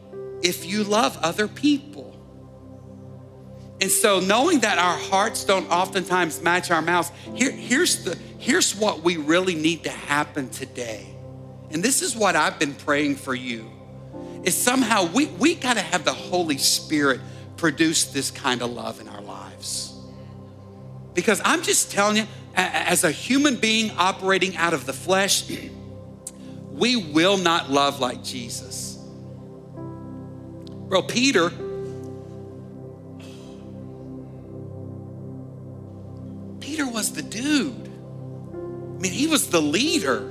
if 0.42 0.64
you 0.64 0.84
love 0.84 1.18
other 1.18 1.48
people. 1.48 2.14
And 3.80 3.90
so, 3.90 4.18
knowing 4.20 4.60
that 4.60 4.78
our 4.78 4.96
hearts 4.96 5.44
don't 5.44 5.70
oftentimes 5.70 6.42
match 6.42 6.70
our 6.70 6.82
mouths, 6.82 7.12
here, 7.34 7.52
here's, 7.52 8.04
the, 8.04 8.16
here's 8.38 8.74
what 8.74 9.02
we 9.02 9.16
really 9.16 9.54
need 9.54 9.84
to 9.84 9.90
happen 9.90 10.48
today. 10.48 11.17
And 11.70 11.82
this 11.82 12.02
is 12.02 12.16
what 12.16 12.36
I've 12.36 12.58
been 12.58 12.74
praying 12.74 13.16
for 13.16 13.34
you 13.34 13.70
is 14.42 14.56
somehow 14.56 15.10
we, 15.12 15.26
we 15.26 15.54
got 15.54 15.74
to 15.74 15.82
have 15.82 16.04
the 16.04 16.12
Holy 16.12 16.58
Spirit 16.58 17.20
produce 17.56 18.06
this 18.06 18.30
kind 18.30 18.62
of 18.62 18.70
love 18.70 19.00
in 19.00 19.08
our 19.08 19.20
lives. 19.20 19.94
Because 21.14 21.40
I'm 21.44 21.62
just 21.62 21.90
telling 21.90 22.16
you, 22.16 22.26
as 22.54 23.04
a 23.04 23.10
human 23.10 23.56
being 23.56 23.90
operating 23.92 24.56
out 24.56 24.74
of 24.74 24.86
the 24.86 24.92
flesh, 24.92 25.48
we 26.70 26.96
will 26.96 27.36
not 27.36 27.70
love 27.70 28.00
like 28.00 28.22
Jesus. 28.22 28.96
Bro, 30.88 31.02
Peter 31.02 31.50
Peter 36.78 36.86
was 36.86 37.12
the 37.12 37.22
dude. 37.22 37.90
I 38.54 39.00
mean, 39.00 39.10
he 39.10 39.26
was 39.26 39.48
the 39.48 39.60
leader, 39.60 40.30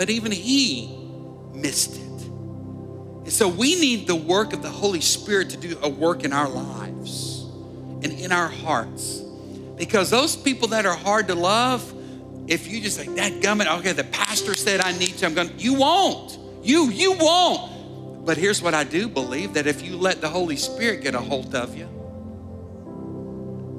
but 0.00 0.08
even 0.08 0.32
he 0.32 0.90
missed 1.52 1.96
it. 1.96 2.22
And 2.22 3.30
so 3.30 3.48
we 3.48 3.78
need 3.78 4.06
the 4.06 4.16
work 4.16 4.54
of 4.54 4.62
the 4.62 4.70
Holy 4.70 5.02
Spirit 5.02 5.50
to 5.50 5.58
do 5.58 5.78
a 5.82 5.90
work 5.90 6.24
in 6.24 6.32
our 6.32 6.48
lives 6.48 7.42
and 8.02 8.06
in 8.06 8.32
our 8.32 8.48
hearts. 8.48 9.20
Because 9.76 10.08
those 10.08 10.36
people 10.36 10.68
that 10.68 10.86
are 10.86 10.96
hard 10.96 11.28
to 11.28 11.34
love, 11.34 11.92
if 12.46 12.66
you 12.66 12.80
just 12.80 12.98
like 12.98 13.14
that 13.16 13.42
gummit, 13.42 13.66
okay, 13.80 13.92
the 13.92 14.04
pastor 14.04 14.54
said 14.54 14.80
I 14.80 14.96
need 14.96 15.18
to, 15.18 15.26
I'm 15.26 15.34
going, 15.34 15.52
you 15.58 15.74
won't. 15.74 16.38
You, 16.62 16.88
you 16.88 17.12
won't. 17.12 18.24
But 18.24 18.38
here's 18.38 18.62
what 18.62 18.72
I 18.72 18.84
do 18.84 19.06
believe 19.06 19.52
that 19.52 19.66
if 19.66 19.82
you 19.82 19.98
let 19.98 20.22
the 20.22 20.30
Holy 20.30 20.56
Spirit 20.56 21.02
get 21.02 21.14
a 21.14 21.20
hold 21.20 21.54
of 21.54 21.76
you, 21.76 21.84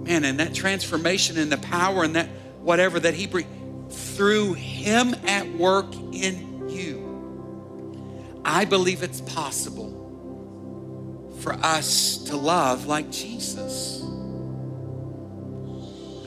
man, 0.05 0.23
and 0.23 0.39
that 0.39 0.53
transformation 0.53 1.39
and 1.39 1.51
the 1.51 1.57
power 1.57 2.03
and 2.03 2.15
that 2.15 2.27
whatever 2.60 2.99
that 2.99 3.15
He 3.15 3.25
brings 3.25 3.61
through 4.21 4.53
Him 4.53 5.15
at 5.25 5.51
work 5.53 5.91
in 6.12 6.69
you, 6.69 8.39
I 8.45 8.65
believe 8.65 9.01
it's 9.01 9.19
possible 9.19 9.89
for 11.39 11.53
us 11.53 12.17
to 12.25 12.38
love 12.38 12.86
like 12.86 13.10
Jesus. 13.10 13.99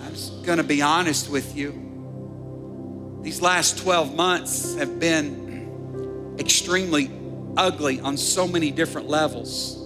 I'm 0.03 0.43
going 0.43 0.59
to 0.59 0.65
be 0.65 0.83
honest 0.83 1.31
with 1.31 1.57
you. 1.57 3.21
These 3.23 3.41
last 3.41 3.79
12 3.79 4.17
months 4.17 4.75
have 4.75 4.99
been 4.99 6.35
extremely 6.41 7.13
ugly 7.57 8.01
on 8.01 8.17
so 8.17 8.49
many 8.49 8.73
different 8.73 9.09
levels. 9.09 9.77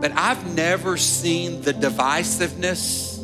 But 0.00 0.10
I've 0.16 0.52
never 0.56 0.96
seen 0.96 1.60
the 1.60 1.72
divisiveness 1.72 3.15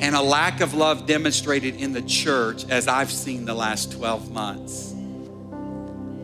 and 0.00 0.14
a 0.14 0.22
lack 0.22 0.60
of 0.60 0.74
love 0.74 1.06
demonstrated 1.06 1.76
in 1.76 1.92
the 1.92 2.02
church 2.02 2.68
as 2.68 2.86
I've 2.88 3.10
seen 3.10 3.44
the 3.44 3.54
last 3.54 3.92
12 3.92 4.30
months. 4.30 4.92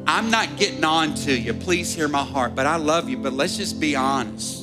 I'm 0.06 0.30
not 0.30 0.56
getting 0.56 0.84
on 0.84 1.14
to 1.14 1.32
you. 1.32 1.54
Please 1.54 1.94
hear 1.94 2.08
my 2.08 2.24
heart, 2.24 2.54
but 2.54 2.66
I 2.66 2.76
love 2.76 3.08
you. 3.08 3.16
But 3.16 3.32
let's 3.32 3.56
just 3.56 3.80
be 3.80 3.96
honest. 3.96 4.62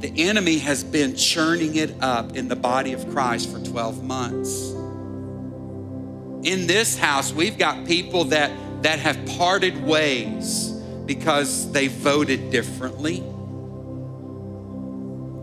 The 0.00 0.12
enemy 0.16 0.58
has 0.58 0.82
been 0.82 1.14
churning 1.14 1.76
it 1.76 1.94
up 2.00 2.34
in 2.34 2.48
the 2.48 2.56
body 2.56 2.94
of 2.94 3.08
Christ 3.10 3.52
for 3.52 3.60
12 3.60 4.02
months. 4.02 4.70
In 6.42 6.66
this 6.66 6.96
house, 6.96 7.32
we've 7.32 7.58
got 7.58 7.86
people 7.86 8.24
that, 8.24 8.50
that 8.82 8.98
have 8.98 9.24
parted 9.36 9.84
ways 9.84 10.70
because 11.04 11.70
they 11.72 11.88
voted 11.88 12.50
differently. 12.50 13.22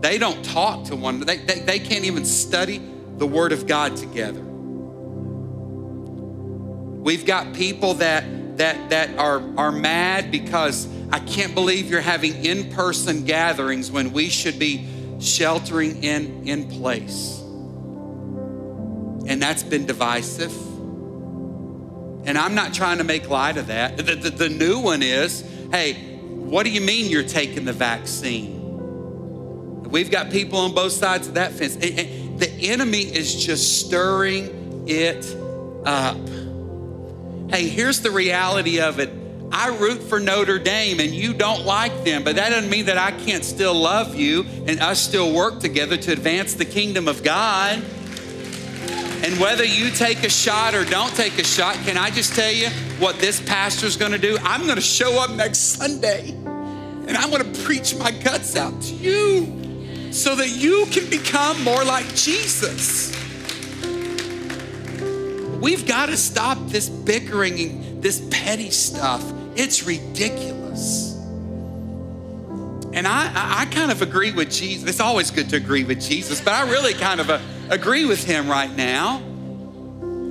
They 0.08 0.16
don't 0.16 0.42
talk 0.42 0.84
to 0.84 0.96
one 0.96 1.20
they, 1.20 1.36
they, 1.36 1.58
they 1.58 1.78
can't 1.78 2.06
even 2.06 2.24
study 2.24 2.80
the 3.18 3.26
Word 3.26 3.52
of 3.52 3.66
God 3.66 3.94
together. 3.94 4.40
We've 7.02 7.26
got 7.26 7.52
people 7.52 7.92
that 7.94 8.56
that 8.56 8.88
that 8.88 9.18
are 9.18 9.42
are 9.58 9.70
mad 9.70 10.30
because 10.30 10.88
I 11.12 11.18
can't 11.18 11.54
believe 11.54 11.90
you're 11.90 12.00
having 12.00 12.42
in-person 12.42 13.26
gatherings 13.26 13.90
when 13.90 14.14
we 14.14 14.30
should 14.30 14.58
be 14.58 14.88
sheltering 15.20 16.02
in 16.02 16.48
in 16.48 16.68
place. 16.70 17.40
And 19.26 19.42
that's 19.42 19.62
been 19.62 19.84
divisive. 19.84 20.56
And 22.26 22.38
I'm 22.38 22.54
not 22.54 22.72
trying 22.72 22.96
to 22.96 23.04
make 23.04 23.28
light 23.28 23.58
of 23.58 23.66
that. 23.66 23.98
The, 23.98 24.14
the, 24.14 24.30
the 24.30 24.48
new 24.48 24.78
one 24.78 25.02
is 25.02 25.42
hey, 25.70 25.92
what 26.22 26.62
do 26.62 26.70
you 26.70 26.80
mean 26.80 27.10
you're 27.10 27.24
taking 27.24 27.66
the 27.66 27.74
vaccine? 27.74 28.57
We've 29.90 30.10
got 30.10 30.30
people 30.30 30.58
on 30.58 30.74
both 30.74 30.92
sides 30.92 31.28
of 31.28 31.34
that 31.34 31.52
fence. 31.52 31.76
the 31.76 32.52
enemy 32.60 33.00
is 33.00 33.34
just 33.44 33.86
stirring 33.86 34.84
it 34.86 35.34
up. 35.86 36.18
Hey, 37.50 37.68
here's 37.68 38.00
the 38.02 38.10
reality 38.10 38.80
of 38.80 39.00
it. 39.00 39.10
I 39.50 39.68
root 39.68 40.02
for 40.02 40.20
Notre 40.20 40.58
Dame 40.58 41.00
and 41.00 41.10
you 41.10 41.32
don't 41.32 41.64
like 41.64 42.04
them, 42.04 42.22
but 42.22 42.36
that 42.36 42.50
doesn't 42.50 42.68
mean 42.68 42.84
that 42.86 42.98
I 42.98 43.12
can't 43.12 43.42
still 43.42 43.72
love 43.72 44.14
you 44.14 44.44
and 44.66 44.80
us 44.80 45.00
still 45.00 45.32
work 45.32 45.60
together 45.60 45.96
to 45.96 46.12
advance 46.12 46.52
the 46.52 46.66
kingdom 46.66 47.08
of 47.08 47.22
God. 47.22 47.82
And 49.24 49.40
whether 49.40 49.64
you 49.64 49.90
take 49.90 50.22
a 50.22 50.28
shot 50.28 50.74
or 50.74 50.84
don't 50.84 51.14
take 51.16 51.38
a 51.38 51.44
shot, 51.44 51.76
can 51.76 51.96
I 51.96 52.10
just 52.10 52.34
tell 52.34 52.52
you 52.52 52.68
what 52.98 53.18
this 53.18 53.40
pastor's 53.40 53.96
gonna 53.96 54.18
do? 54.18 54.36
I'm 54.42 54.66
gonna 54.66 54.82
show 54.82 55.18
up 55.18 55.30
next 55.30 55.58
Sunday 55.58 56.30
and 56.30 57.16
I'm 57.16 57.30
gonna 57.30 57.52
preach 57.64 57.96
my 57.96 58.10
guts 58.10 58.54
out 58.54 58.82
to 58.82 58.94
you 58.94 59.67
so 60.10 60.34
that 60.36 60.48
you 60.48 60.86
can 60.90 61.08
become 61.10 61.62
more 61.62 61.84
like 61.84 62.06
Jesus. 62.14 63.14
We've 65.60 65.86
gotta 65.86 66.16
stop 66.16 66.58
this 66.68 66.88
bickering 66.88 67.60
and 67.60 68.02
this 68.02 68.26
petty 68.30 68.70
stuff. 68.70 69.24
It's 69.56 69.84
ridiculous. 69.84 71.14
And 72.92 73.06
I, 73.06 73.30
I, 73.34 73.66
kind 73.66 73.92
of 73.92 74.02
agree 74.02 74.32
with 74.32 74.50
Jesus. 74.50 74.88
It's 74.88 75.00
always 75.00 75.30
good 75.30 75.50
to 75.50 75.56
agree 75.56 75.84
with 75.84 76.00
Jesus, 76.00 76.40
but 76.40 76.54
I 76.54 76.68
really 76.70 76.94
kind 76.94 77.20
of 77.20 77.28
uh, 77.28 77.38
agree 77.68 78.06
with 78.06 78.24
him 78.24 78.48
right 78.48 78.74
now. 78.74 79.18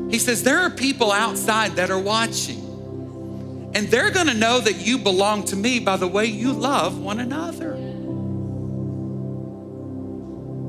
He 0.09 0.17
says, 0.17 0.43
There 0.43 0.59
are 0.59 0.69
people 0.69 1.11
outside 1.11 1.73
that 1.73 1.89
are 1.89 1.99
watching, 1.99 3.71
and 3.75 3.87
they're 3.87 4.11
gonna 4.11 4.33
know 4.33 4.59
that 4.59 4.85
you 4.85 4.97
belong 4.97 5.43
to 5.45 5.55
me 5.55 5.79
by 5.79 5.97
the 5.97 6.07
way 6.07 6.25
you 6.25 6.51
love 6.51 6.99
one 6.99 7.19
another. 7.19 7.76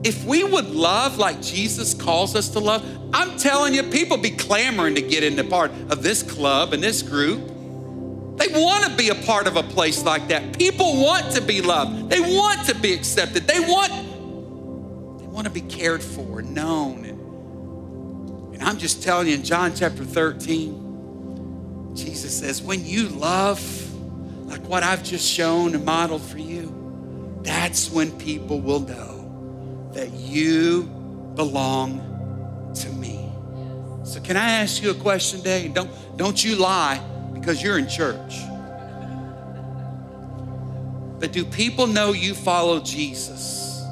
If 0.09 0.25
we 0.25 0.43
would 0.43 0.71
love 0.71 1.19
like 1.19 1.43
Jesus 1.43 1.93
calls 1.93 2.35
us 2.35 2.49
to 2.51 2.61
love, 2.61 2.83
I'm 3.13 3.37
telling 3.37 3.75
you, 3.75 3.83
people 3.83 4.17
be 4.17 4.31
clamoring 4.31 4.95
to 4.95 5.03
get 5.03 5.23
into 5.23 5.45
part 5.45 5.71
of 5.91 6.03
this 6.03 6.23
club 6.23 6.73
and 6.73 6.83
this 6.83 7.03
group. 7.03 7.47
They 8.39 8.49
want 8.49 8.85
to 8.85 8.97
be 8.97 9.11
a 9.11 9.15
part 9.27 9.47
of 9.47 9.57
a 9.57 9.63
place 9.63 10.03
like 10.05 10.29
that. 10.29 10.57
People 10.57 11.03
want 11.03 11.33
to 11.33 11.43
be 11.43 11.61
loved. 11.61 12.09
They 12.09 12.21
want 12.21 12.67
to 12.69 12.75
be 12.75 12.95
accepted. 12.95 13.47
They 13.47 13.61
want 13.61 13.93
they 15.19 15.27
want 15.27 15.47
to 15.47 15.53
be 15.53 15.61
cared 15.61 16.03
for, 16.03 16.41
known. 16.41 17.05
And, 17.05 18.55
and 18.55 18.63
I'm 18.63 18.79
just 18.79 19.03
telling 19.03 19.29
you 19.29 19.35
in 19.35 19.45
John 19.45 19.75
chapter 19.75 20.07
13, 20.07 21.93
Jesus 21.95 22.39
says, 22.39 22.63
when 22.63 22.83
you 22.87 23.11
love 23.11 23.61
like 24.47 24.63
what 24.63 24.83
I've 24.83 25.05
just 25.05 25.31
shown 25.31 25.75
and 25.75 25.85
modeled 25.85 26.23
for 26.23 26.39
you, 26.39 26.73
that's 27.43 27.91
when 27.91 28.11
people 28.19 28.59
will 28.59 28.81
know 28.81 29.08
that 29.99 30.13
you 30.13 30.85
belong 31.35 31.99
to 32.73 32.89
me. 32.91 33.33
So 34.05 34.21
can 34.21 34.37
I 34.37 34.49
ask 34.49 34.81
you 34.81 34.93
a 34.93 34.95
question 34.95 35.41
today? 35.41 35.67
Don't, 35.67 35.91
don't 36.17 36.45
you 36.45 36.55
lie 36.55 37.03
because 37.35 37.61
you're 37.61 37.79
in 37.79 37.89
church. 37.89 38.37
But 41.19 41.33
do 41.33 41.45
people 41.45 41.89
know 41.89 42.13
you 42.13 42.33
follow 42.33 42.79
Jesus 42.79 43.83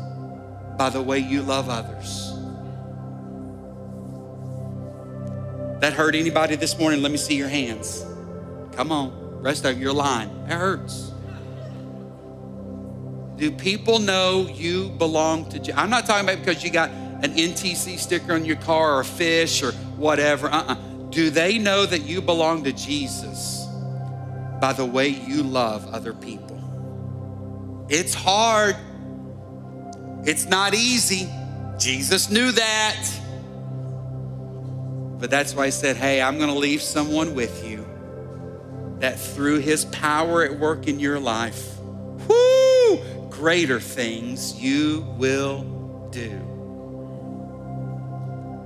by 0.79 0.91
the 0.91 1.03
way 1.03 1.19
you 1.19 1.43
love 1.43 1.69
others? 1.69 2.31
That 5.81 5.93
hurt 5.93 6.15
anybody 6.15 6.55
this 6.55 6.79
morning? 6.79 7.03
Let 7.03 7.11
me 7.11 7.19
see 7.19 7.35
your 7.35 7.49
hands. 7.49 8.07
Come 8.77 8.93
on, 8.93 9.11
rest 9.43 9.65
of 9.65 9.77
your 9.81 9.93
line. 9.93 10.29
It 10.47 10.53
hurts. 10.53 11.11
Do 13.37 13.51
people 13.51 13.99
know 13.99 14.49
you 14.53 14.89
belong 14.91 15.49
to 15.51 15.59
Jesus? 15.59 15.77
I'm 15.77 15.91
not 15.91 16.07
talking 16.07 16.29
about 16.29 16.45
because 16.45 16.65
you 16.65 16.71
got 16.71 16.91
an 16.91 17.35
NTC 17.35 17.99
sticker 17.99 18.33
on 18.33 18.45
your 18.45 18.57
car 18.57 18.97
or 18.97 19.01
a 19.01 19.05
fish 19.05 19.63
or 19.63 19.73
whatever. 19.97 20.49
Uh-uh. 20.49 20.75
Do 21.11 21.31
they 21.31 21.59
know 21.59 21.87
that 21.87 22.03
you 22.03 22.21
belong 22.21 22.65
to 22.65 22.73
Jesus 22.73 23.67
by 24.61 24.73
the 24.73 24.85
way 24.85 25.09
you 25.09 25.43
love 25.43 25.87
other 25.93 26.13
people? 26.13 26.57
It's 27.89 28.15
hard. 28.15 28.77
It's 30.25 30.47
not 30.47 30.75
easy. 30.75 31.29
Jesus 31.79 32.31
knew 32.31 32.53
that. 32.53 33.11
But 35.19 35.31
that's 35.31 35.55
why 35.55 35.67
he 35.67 35.71
said, 35.71 35.97
Hey, 35.97 36.21
I'm 36.21 36.39
going 36.39 36.53
to 36.53 36.59
leave 36.59 36.83
someone 36.83 37.35
with 37.35 37.67
you 37.67 37.87
that 38.99 39.19
through 39.21 39.59
his 39.59 39.85
power 39.87 40.43
at 40.43 40.59
work 40.59 40.89
in 40.89 40.99
your 40.99 41.21
life, 41.21 41.76
greater 43.37 43.79
things 43.79 44.59
you 44.59 45.05
will 45.19 45.63
do. 46.11 46.31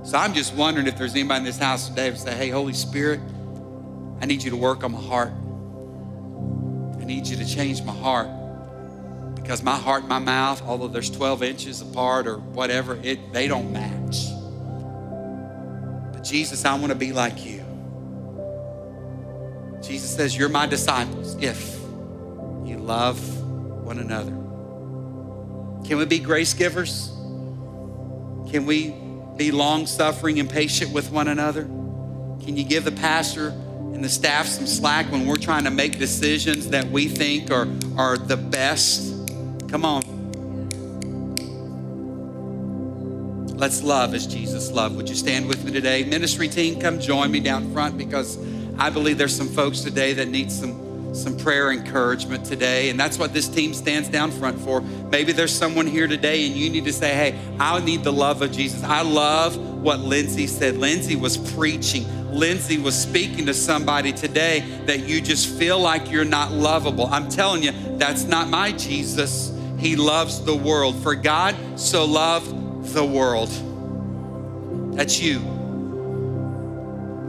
So 0.03 0.17
I'm 0.17 0.33
just 0.33 0.53
wondering 0.55 0.87
if 0.87 0.97
there's 0.97 1.13
anybody 1.13 1.39
in 1.39 1.43
this 1.43 1.57
house 1.57 1.89
today 1.89 2.09
who 2.09 2.15
say, 2.15 2.33
Hey, 2.33 2.49
Holy 2.49 2.73
Spirit, 2.73 3.19
I 4.21 4.25
need 4.25 4.41
you 4.41 4.49
to 4.51 4.55
work 4.55 4.83
on 4.83 4.93
my 4.93 5.01
heart. 5.01 5.33
I 7.01 7.05
need 7.05 7.27
you 7.27 7.35
to 7.35 7.45
change 7.45 7.83
my 7.83 7.93
heart. 7.93 8.29
Because 9.35 9.61
my 9.61 9.75
heart 9.75 10.01
and 10.01 10.09
my 10.09 10.19
mouth, 10.19 10.61
although 10.63 10.87
there's 10.87 11.09
12 11.09 11.43
inches 11.43 11.81
apart 11.81 12.25
or 12.25 12.37
whatever, 12.37 12.97
it 13.03 13.33
they 13.33 13.49
don't 13.49 13.73
match. 13.73 14.25
But 16.13 16.23
Jesus, 16.23 16.63
I 16.63 16.75
want 16.75 16.89
to 16.89 16.95
be 16.95 17.11
like 17.11 17.45
you. 17.45 17.59
Jesus 19.81 20.15
says, 20.15 20.37
You're 20.37 20.49
my 20.49 20.65
disciples 20.65 21.35
if 21.41 21.77
you 22.63 22.77
love 22.77 23.19
one 23.83 23.99
another. 23.99 24.40
Can 25.91 25.97
we 25.97 26.05
be 26.05 26.19
grace 26.19 26.53
givers? 26.53 27.09
Can 28.49 28.65
we 28.65 28.95
be 29.35 29.51
long 29.51 29.85
suffering 29.85 30.39
and 30.39 30.49
patient 30.49 30.93
with 30.93 31.11
one 31.11 31.27
another? 31.27 31.63
Can 31.63 32.55
you 32.55 32.63
give 32.63 32.85
the 32.85 32.93
pastor 32.93 33.49
and 33.49 34.01
the 34.01 34.07
staff 34.07 34.45
some 34.45 34.67
slack 34.67 35.11
when 35.11 35.27
we're 35.27 35.35
trying 35.35 35.65
to 35.65 35.69
make 35.69 35.99
decisions 35.99 36.69
that 36.69 36.89
we 36.89 37.09
think 37.09 37.51
are, 37.51 37.67
are 37.97 38.17
the 38.17 38.37
best? 38.37 39.11
Come 39.67 39.83
on. 39.83 40.01
Let's 43.57 43.83
love 43.83 44.13
as 44.13 44.25
Jesus 44.25 44.71
loved. 44.71 44.95
Would 44.95 45.09
you 45.09 45.15
stand 45.15 45.49
with 45.49 45.65
me 45.65 45.73
today? 45.73 46.05
Ministry 46.05 46.47
team, 46.47 46.79
come 46.79 47.01
join 47.01 47.31
me 47.31 47.41
down 47.41 47.73
front 47.73 47.97
because 47.97 48.37
I 48.77 48.91
believe 48.91 49.17
there's 49.17 49.35
some 49.35 49.49
folks 49.49 49.81
today 49.81 50.13
that 50.13 50.29
need 50.29 50.53
some 50.53 50.80
some 51.13 51.37
prayer 51.37 51.71
encouragement 51.71 52.45
today. 52.45 52.89
And 52.89 52.99
that's 52.99 53.17
what 53.17 53.33
this 53.33 53.47
team 53.47 53.73
stands 53.73 54.07
down 54.09 54.31
front 54.31 54.59
for. 54.59 54.81
Maybe 54.81 55.31
there's 55.31 55.53
someone 55.53 55.87
here 55.87 56.07
today 56.07 56.45
and 56.45 56.55
you 56.55 56.69
need 56.69 56.85
to 56.85 56.93
say, 56.93 57.13
hey, 57.13 57.39
I 57.59 57.79
need 57.83 58.03
the 58.03 58.13
love 58.13 58.41
of 58.41 58.51
Jesus. 58.51 58.83
I 58.83 59.01
love 59.01 59.57
what 59.57 59.99
Lindsay 59.99 60.47
said. 60.47 60.77
Lindsay 60.77 61.15
was 61.15 61.37
preaching. 61.53 62.05
Lindsay 62.31 62.77
was 62.77 62.99
speaking 62.99 63.45
to 63.47 63.53
somebody 63.53 64.13
today 64.13 64.61
that 64.85 65.01
you 65.01 65.19
just 65.21 65.49
feel 65.59 65.79
like 65.79 66.09
you're 66.09 66.23
not 66.23 66.51
lovable. 66.51 67.07
I'm 67.07 67.27
telling 67.29 67.63
you, 67.63 67.71
that's 67.97 68.23
not 68.23 68.47
my 68.47 68.71
Jesus. 68.71 69.53
He 69.77 69.95
loves 69.95 70.43
the 70.45 70.55
world. 70.55 70.95
For 71.03 71.15
God 71.15 71.55
so 71.77 72.05
loved 72.05 72.93
the 72.93 73.03
world. 73.03 73.49
That's 74.95 75.19
you. 75.19 75.39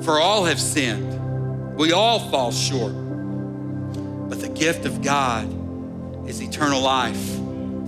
For 0.02 0.20
all 0.20 0.44
have 0.44 0.60
sinned. 0.60 1.76
We 1.76 1.92
all 1.92 2.20
fall 2.30 2.52
short. 2.52 3.01
But 4.32 4.40
the 4.40 4.48
gift 4.48 4.86
of 4.86 5.02
God 5.02 5.46
is 6.26 6.42
eternal 6.42 6.80
life 6.80 7.22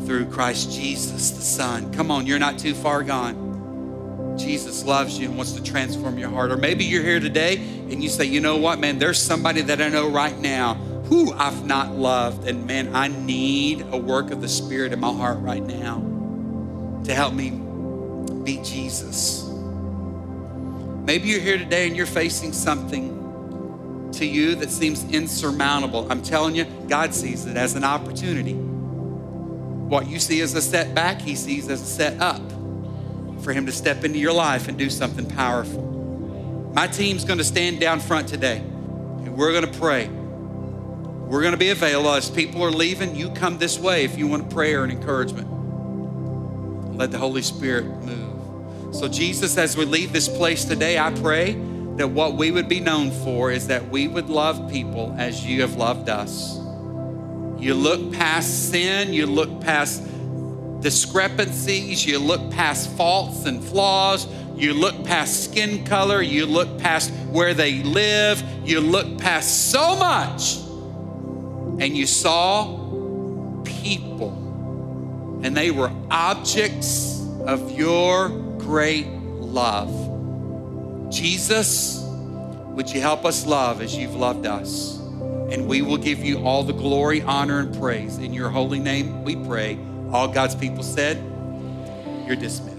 through 0.05 0.27
Christ 0.27 0.73
Jesus, 0.73 1.31
the 1.31 1.41
Son. 1.41 1.91
Come 1.95 2.11
on, 2.11 2.27
you're 2.27 2.39
not 2.39 2.59
too 2.59 2.75
far 2.75 3.03
gone. 3.03 4.37
Jesus 4.39 4.85
loves 4.85 5.19
you 5.19 5.27
and 5.29 5.39
wants 5.39 5.53
to 5.53 5.63
transform 5.63 6.19
your 6.19 6.29
heart. 6.29 6.53
Or 6.53 6.59
maybe 6.59 6.85
you're 6.85 7.03
here 7.03 7.19
today 7.19 7.57
and 7.57 8.03
you 8.03 8.11
say, 8.11 8.27
you 8.27 8.41
know 8.41 8.59
what, 8.59 8.79
man, 8.79 8.99
there's 8.99 9.19
somebody 9.19 9.63
that 9.63 9.81
I 9.81 9.89
know 9.89 10.11
right 10.11 10.39
now 10.39 10.75
who 10.75 11.33
I've 11.33 11.65
not 11.65 11.93
loved. 11.93 12.47
And 12.47 12.67
man, 12.67 12.95
I 12.95 13.09
need 13.09 13.81
a 13.91 13.97
work 13.97 14.31
of 14.31 14.43
the 14.43 14.49
Spirit 14.49 14.93
in 14.93 15.01
my 15.01 15.15
heart 15.15 15.39
right 15.39 15.65
now 15.65 16.01
to 17.05 17.15
help 17.15 17.33
me 17.33 17.53
be 18.45 18.63
Jesus. 18.63 19.49
Maybe 21.07 21.31
you're 21.31 21.41
here 21.41 21.57
today 21.57 21.87
and 21.87 21.97
you're 21.97 22.05
facing 22.05 22.53
something 22.53 23.24
to 24.19 24.27
you 24.27 24.55
that 24.57 24.71
seems 24.71 25.05
insurmountable. 25.13 26.11
I'm 26.11 26.23
telling 26.23 26.55
you, 26.55 26.65
God 26.89 27.15
sees 27.15 27.47
it 27.47 27.57
as 27.57 27.75
an 27.75 27.85
opportunity. 27.85 28.55
What 28.55 30.09
you 30.09 30.19
see 30.19 30.41
as 30.41 30.55
a 30.55 30.63
setback, 30.63 31.21
He 31.21 31.35
sees 31.35 31.69
as 31.69 31.83
a 31.83 31.85
set 31.85 32.21
up 32.21 32.43
for 33.43 33.53
Him 33.53 33.67
to 33.67 33.73
step 33.73 34.05
into 34.05 34.19
your 34.19 34.33
life 34.33 34.69
and 34.69 34.79
do 34.79 34.89
something 34.91 35.27
powerful. 35.27 35.83
My 36.75 36.87
team's 36.87 37.25
gonna 37.25 37.45
stand 37.45 37.81
down 37.81 38.01
front 38.01 38.29
today 38.29 38.59
and 38.59 39.37
we're 39.37 39.53
gonna 39.53 39.79
pray. 39.79 40.09
We're 40.09 41.43
gonna 41.43 41.57
be 41.57 41.71
available. 41.71 42.11
As 42.11 42.31
people 42.31 42.63
are 42.63 42.71
leaving, 42.71 43.15
you 43.15 43.31
come 43.31 43.59
this 43.59 43.79
way 43.79 44.05
if 44.05 44.19
you 44.19 44.27
want 44.27 44.51
prayer 44.51 44.85
and 44.85 44.93
encouragement. 44.93 45.49
Let 46.97 47.11
the 47.11 47.19
Holy 47.19 47.43
Spirit 47.43 47.87
move. 47.87 48.95
So, 48.95 49.09
Jesus, 49.09 49.59
as 49.59 49.77
we 49.77 49.85
leave 49.85 50.13
this 50.13 50.29
place 50.29 50.65
today, 50.65 50.99
I 50.99 51.11
pray 51.11 51.57
that 51.97 52.09
what 52.09 52.35
we 52.35 52.51
would 52.51 52.69
be 52.69 52.81
known 52.81 53.11
for 53.11 53.51
is 53.53 53.69
that 53.69 53.89
we 53.89 54.09
would 54.09 54.29
love 54.29 54.71
people 54.71 55.15
as 55.17 55.47
you 55.47 55.61
have 55.61 55.77
loved 55.77 56.09
us. 56.09 56.59
You 57.59 57.75
look 57.75 58.13
past 58.13 58.71
sin, 58.71 59.13
you 59.13 59.27
look 59.27 59.61
past 59.61 60.03
discrepancies, 60.81 62.05
you 62.05 62.19
look 62.19 62.51
past 62.51 62.91
faults 62.97 63.47
and 63.47 63.65
flaws, 63.65 64.27
you 64.57 64.75
look 64.75 65.05
past 65.05 65.51
skin 65.51 65.85
color, 65.85 66.21
you 66.21 66.47
look 66.47 66.79
past 66.79 67.11
where 67.31 67.55
they 67.55 67.83
live, 67.83 68.43
you 68.65 68.81
look 68.81 69.19
past 69.19 69.71
so 69.71 69.97
much, 69.97 70.57
and 71.81 71.97
you 71.97 72.07
saw 72.07 73.63
people, 73.65 75.41
and 75.43 75.57
they 75.57 75.71
were 75.71 75.91
objects 76.11 77.27
of 77.47 77.71
your 77.73 78.29
great 78.59 79.07
love. 79.07 80.04
Jesus, 81.15 82.01
would 82.75 82.91
you 82.91 83.01
help 83.01 83.25
us 83.25 83.47
love 83.47 83.81
as 83.81 83.97
you've 83.97 84.17
loved 84.17 84.47
us? 84.47 84.99
And 84.99 85.69
we 85.69 85.81
will 85.81 85.97
give 85.97 86.19
you 86.19 86.45
all 86.45 86.65
the 86.65 86.73
glory, 86.73 87.23
honor, 87.23 87.61
and 87.61 87.73
praise. 87.79 88.19
In 88.19 88.33
your 88.33 88.51
holy 88.51 88.81
name, 88.81 89.23
we 89.23 89.37
pray. 89.37 89.79
All 90.11 90.27
God's 90.27 90.57
people 90.57 90.83
said, 90.83 91.17
You're 92.27 92.35
dismissed. 92.35 92.74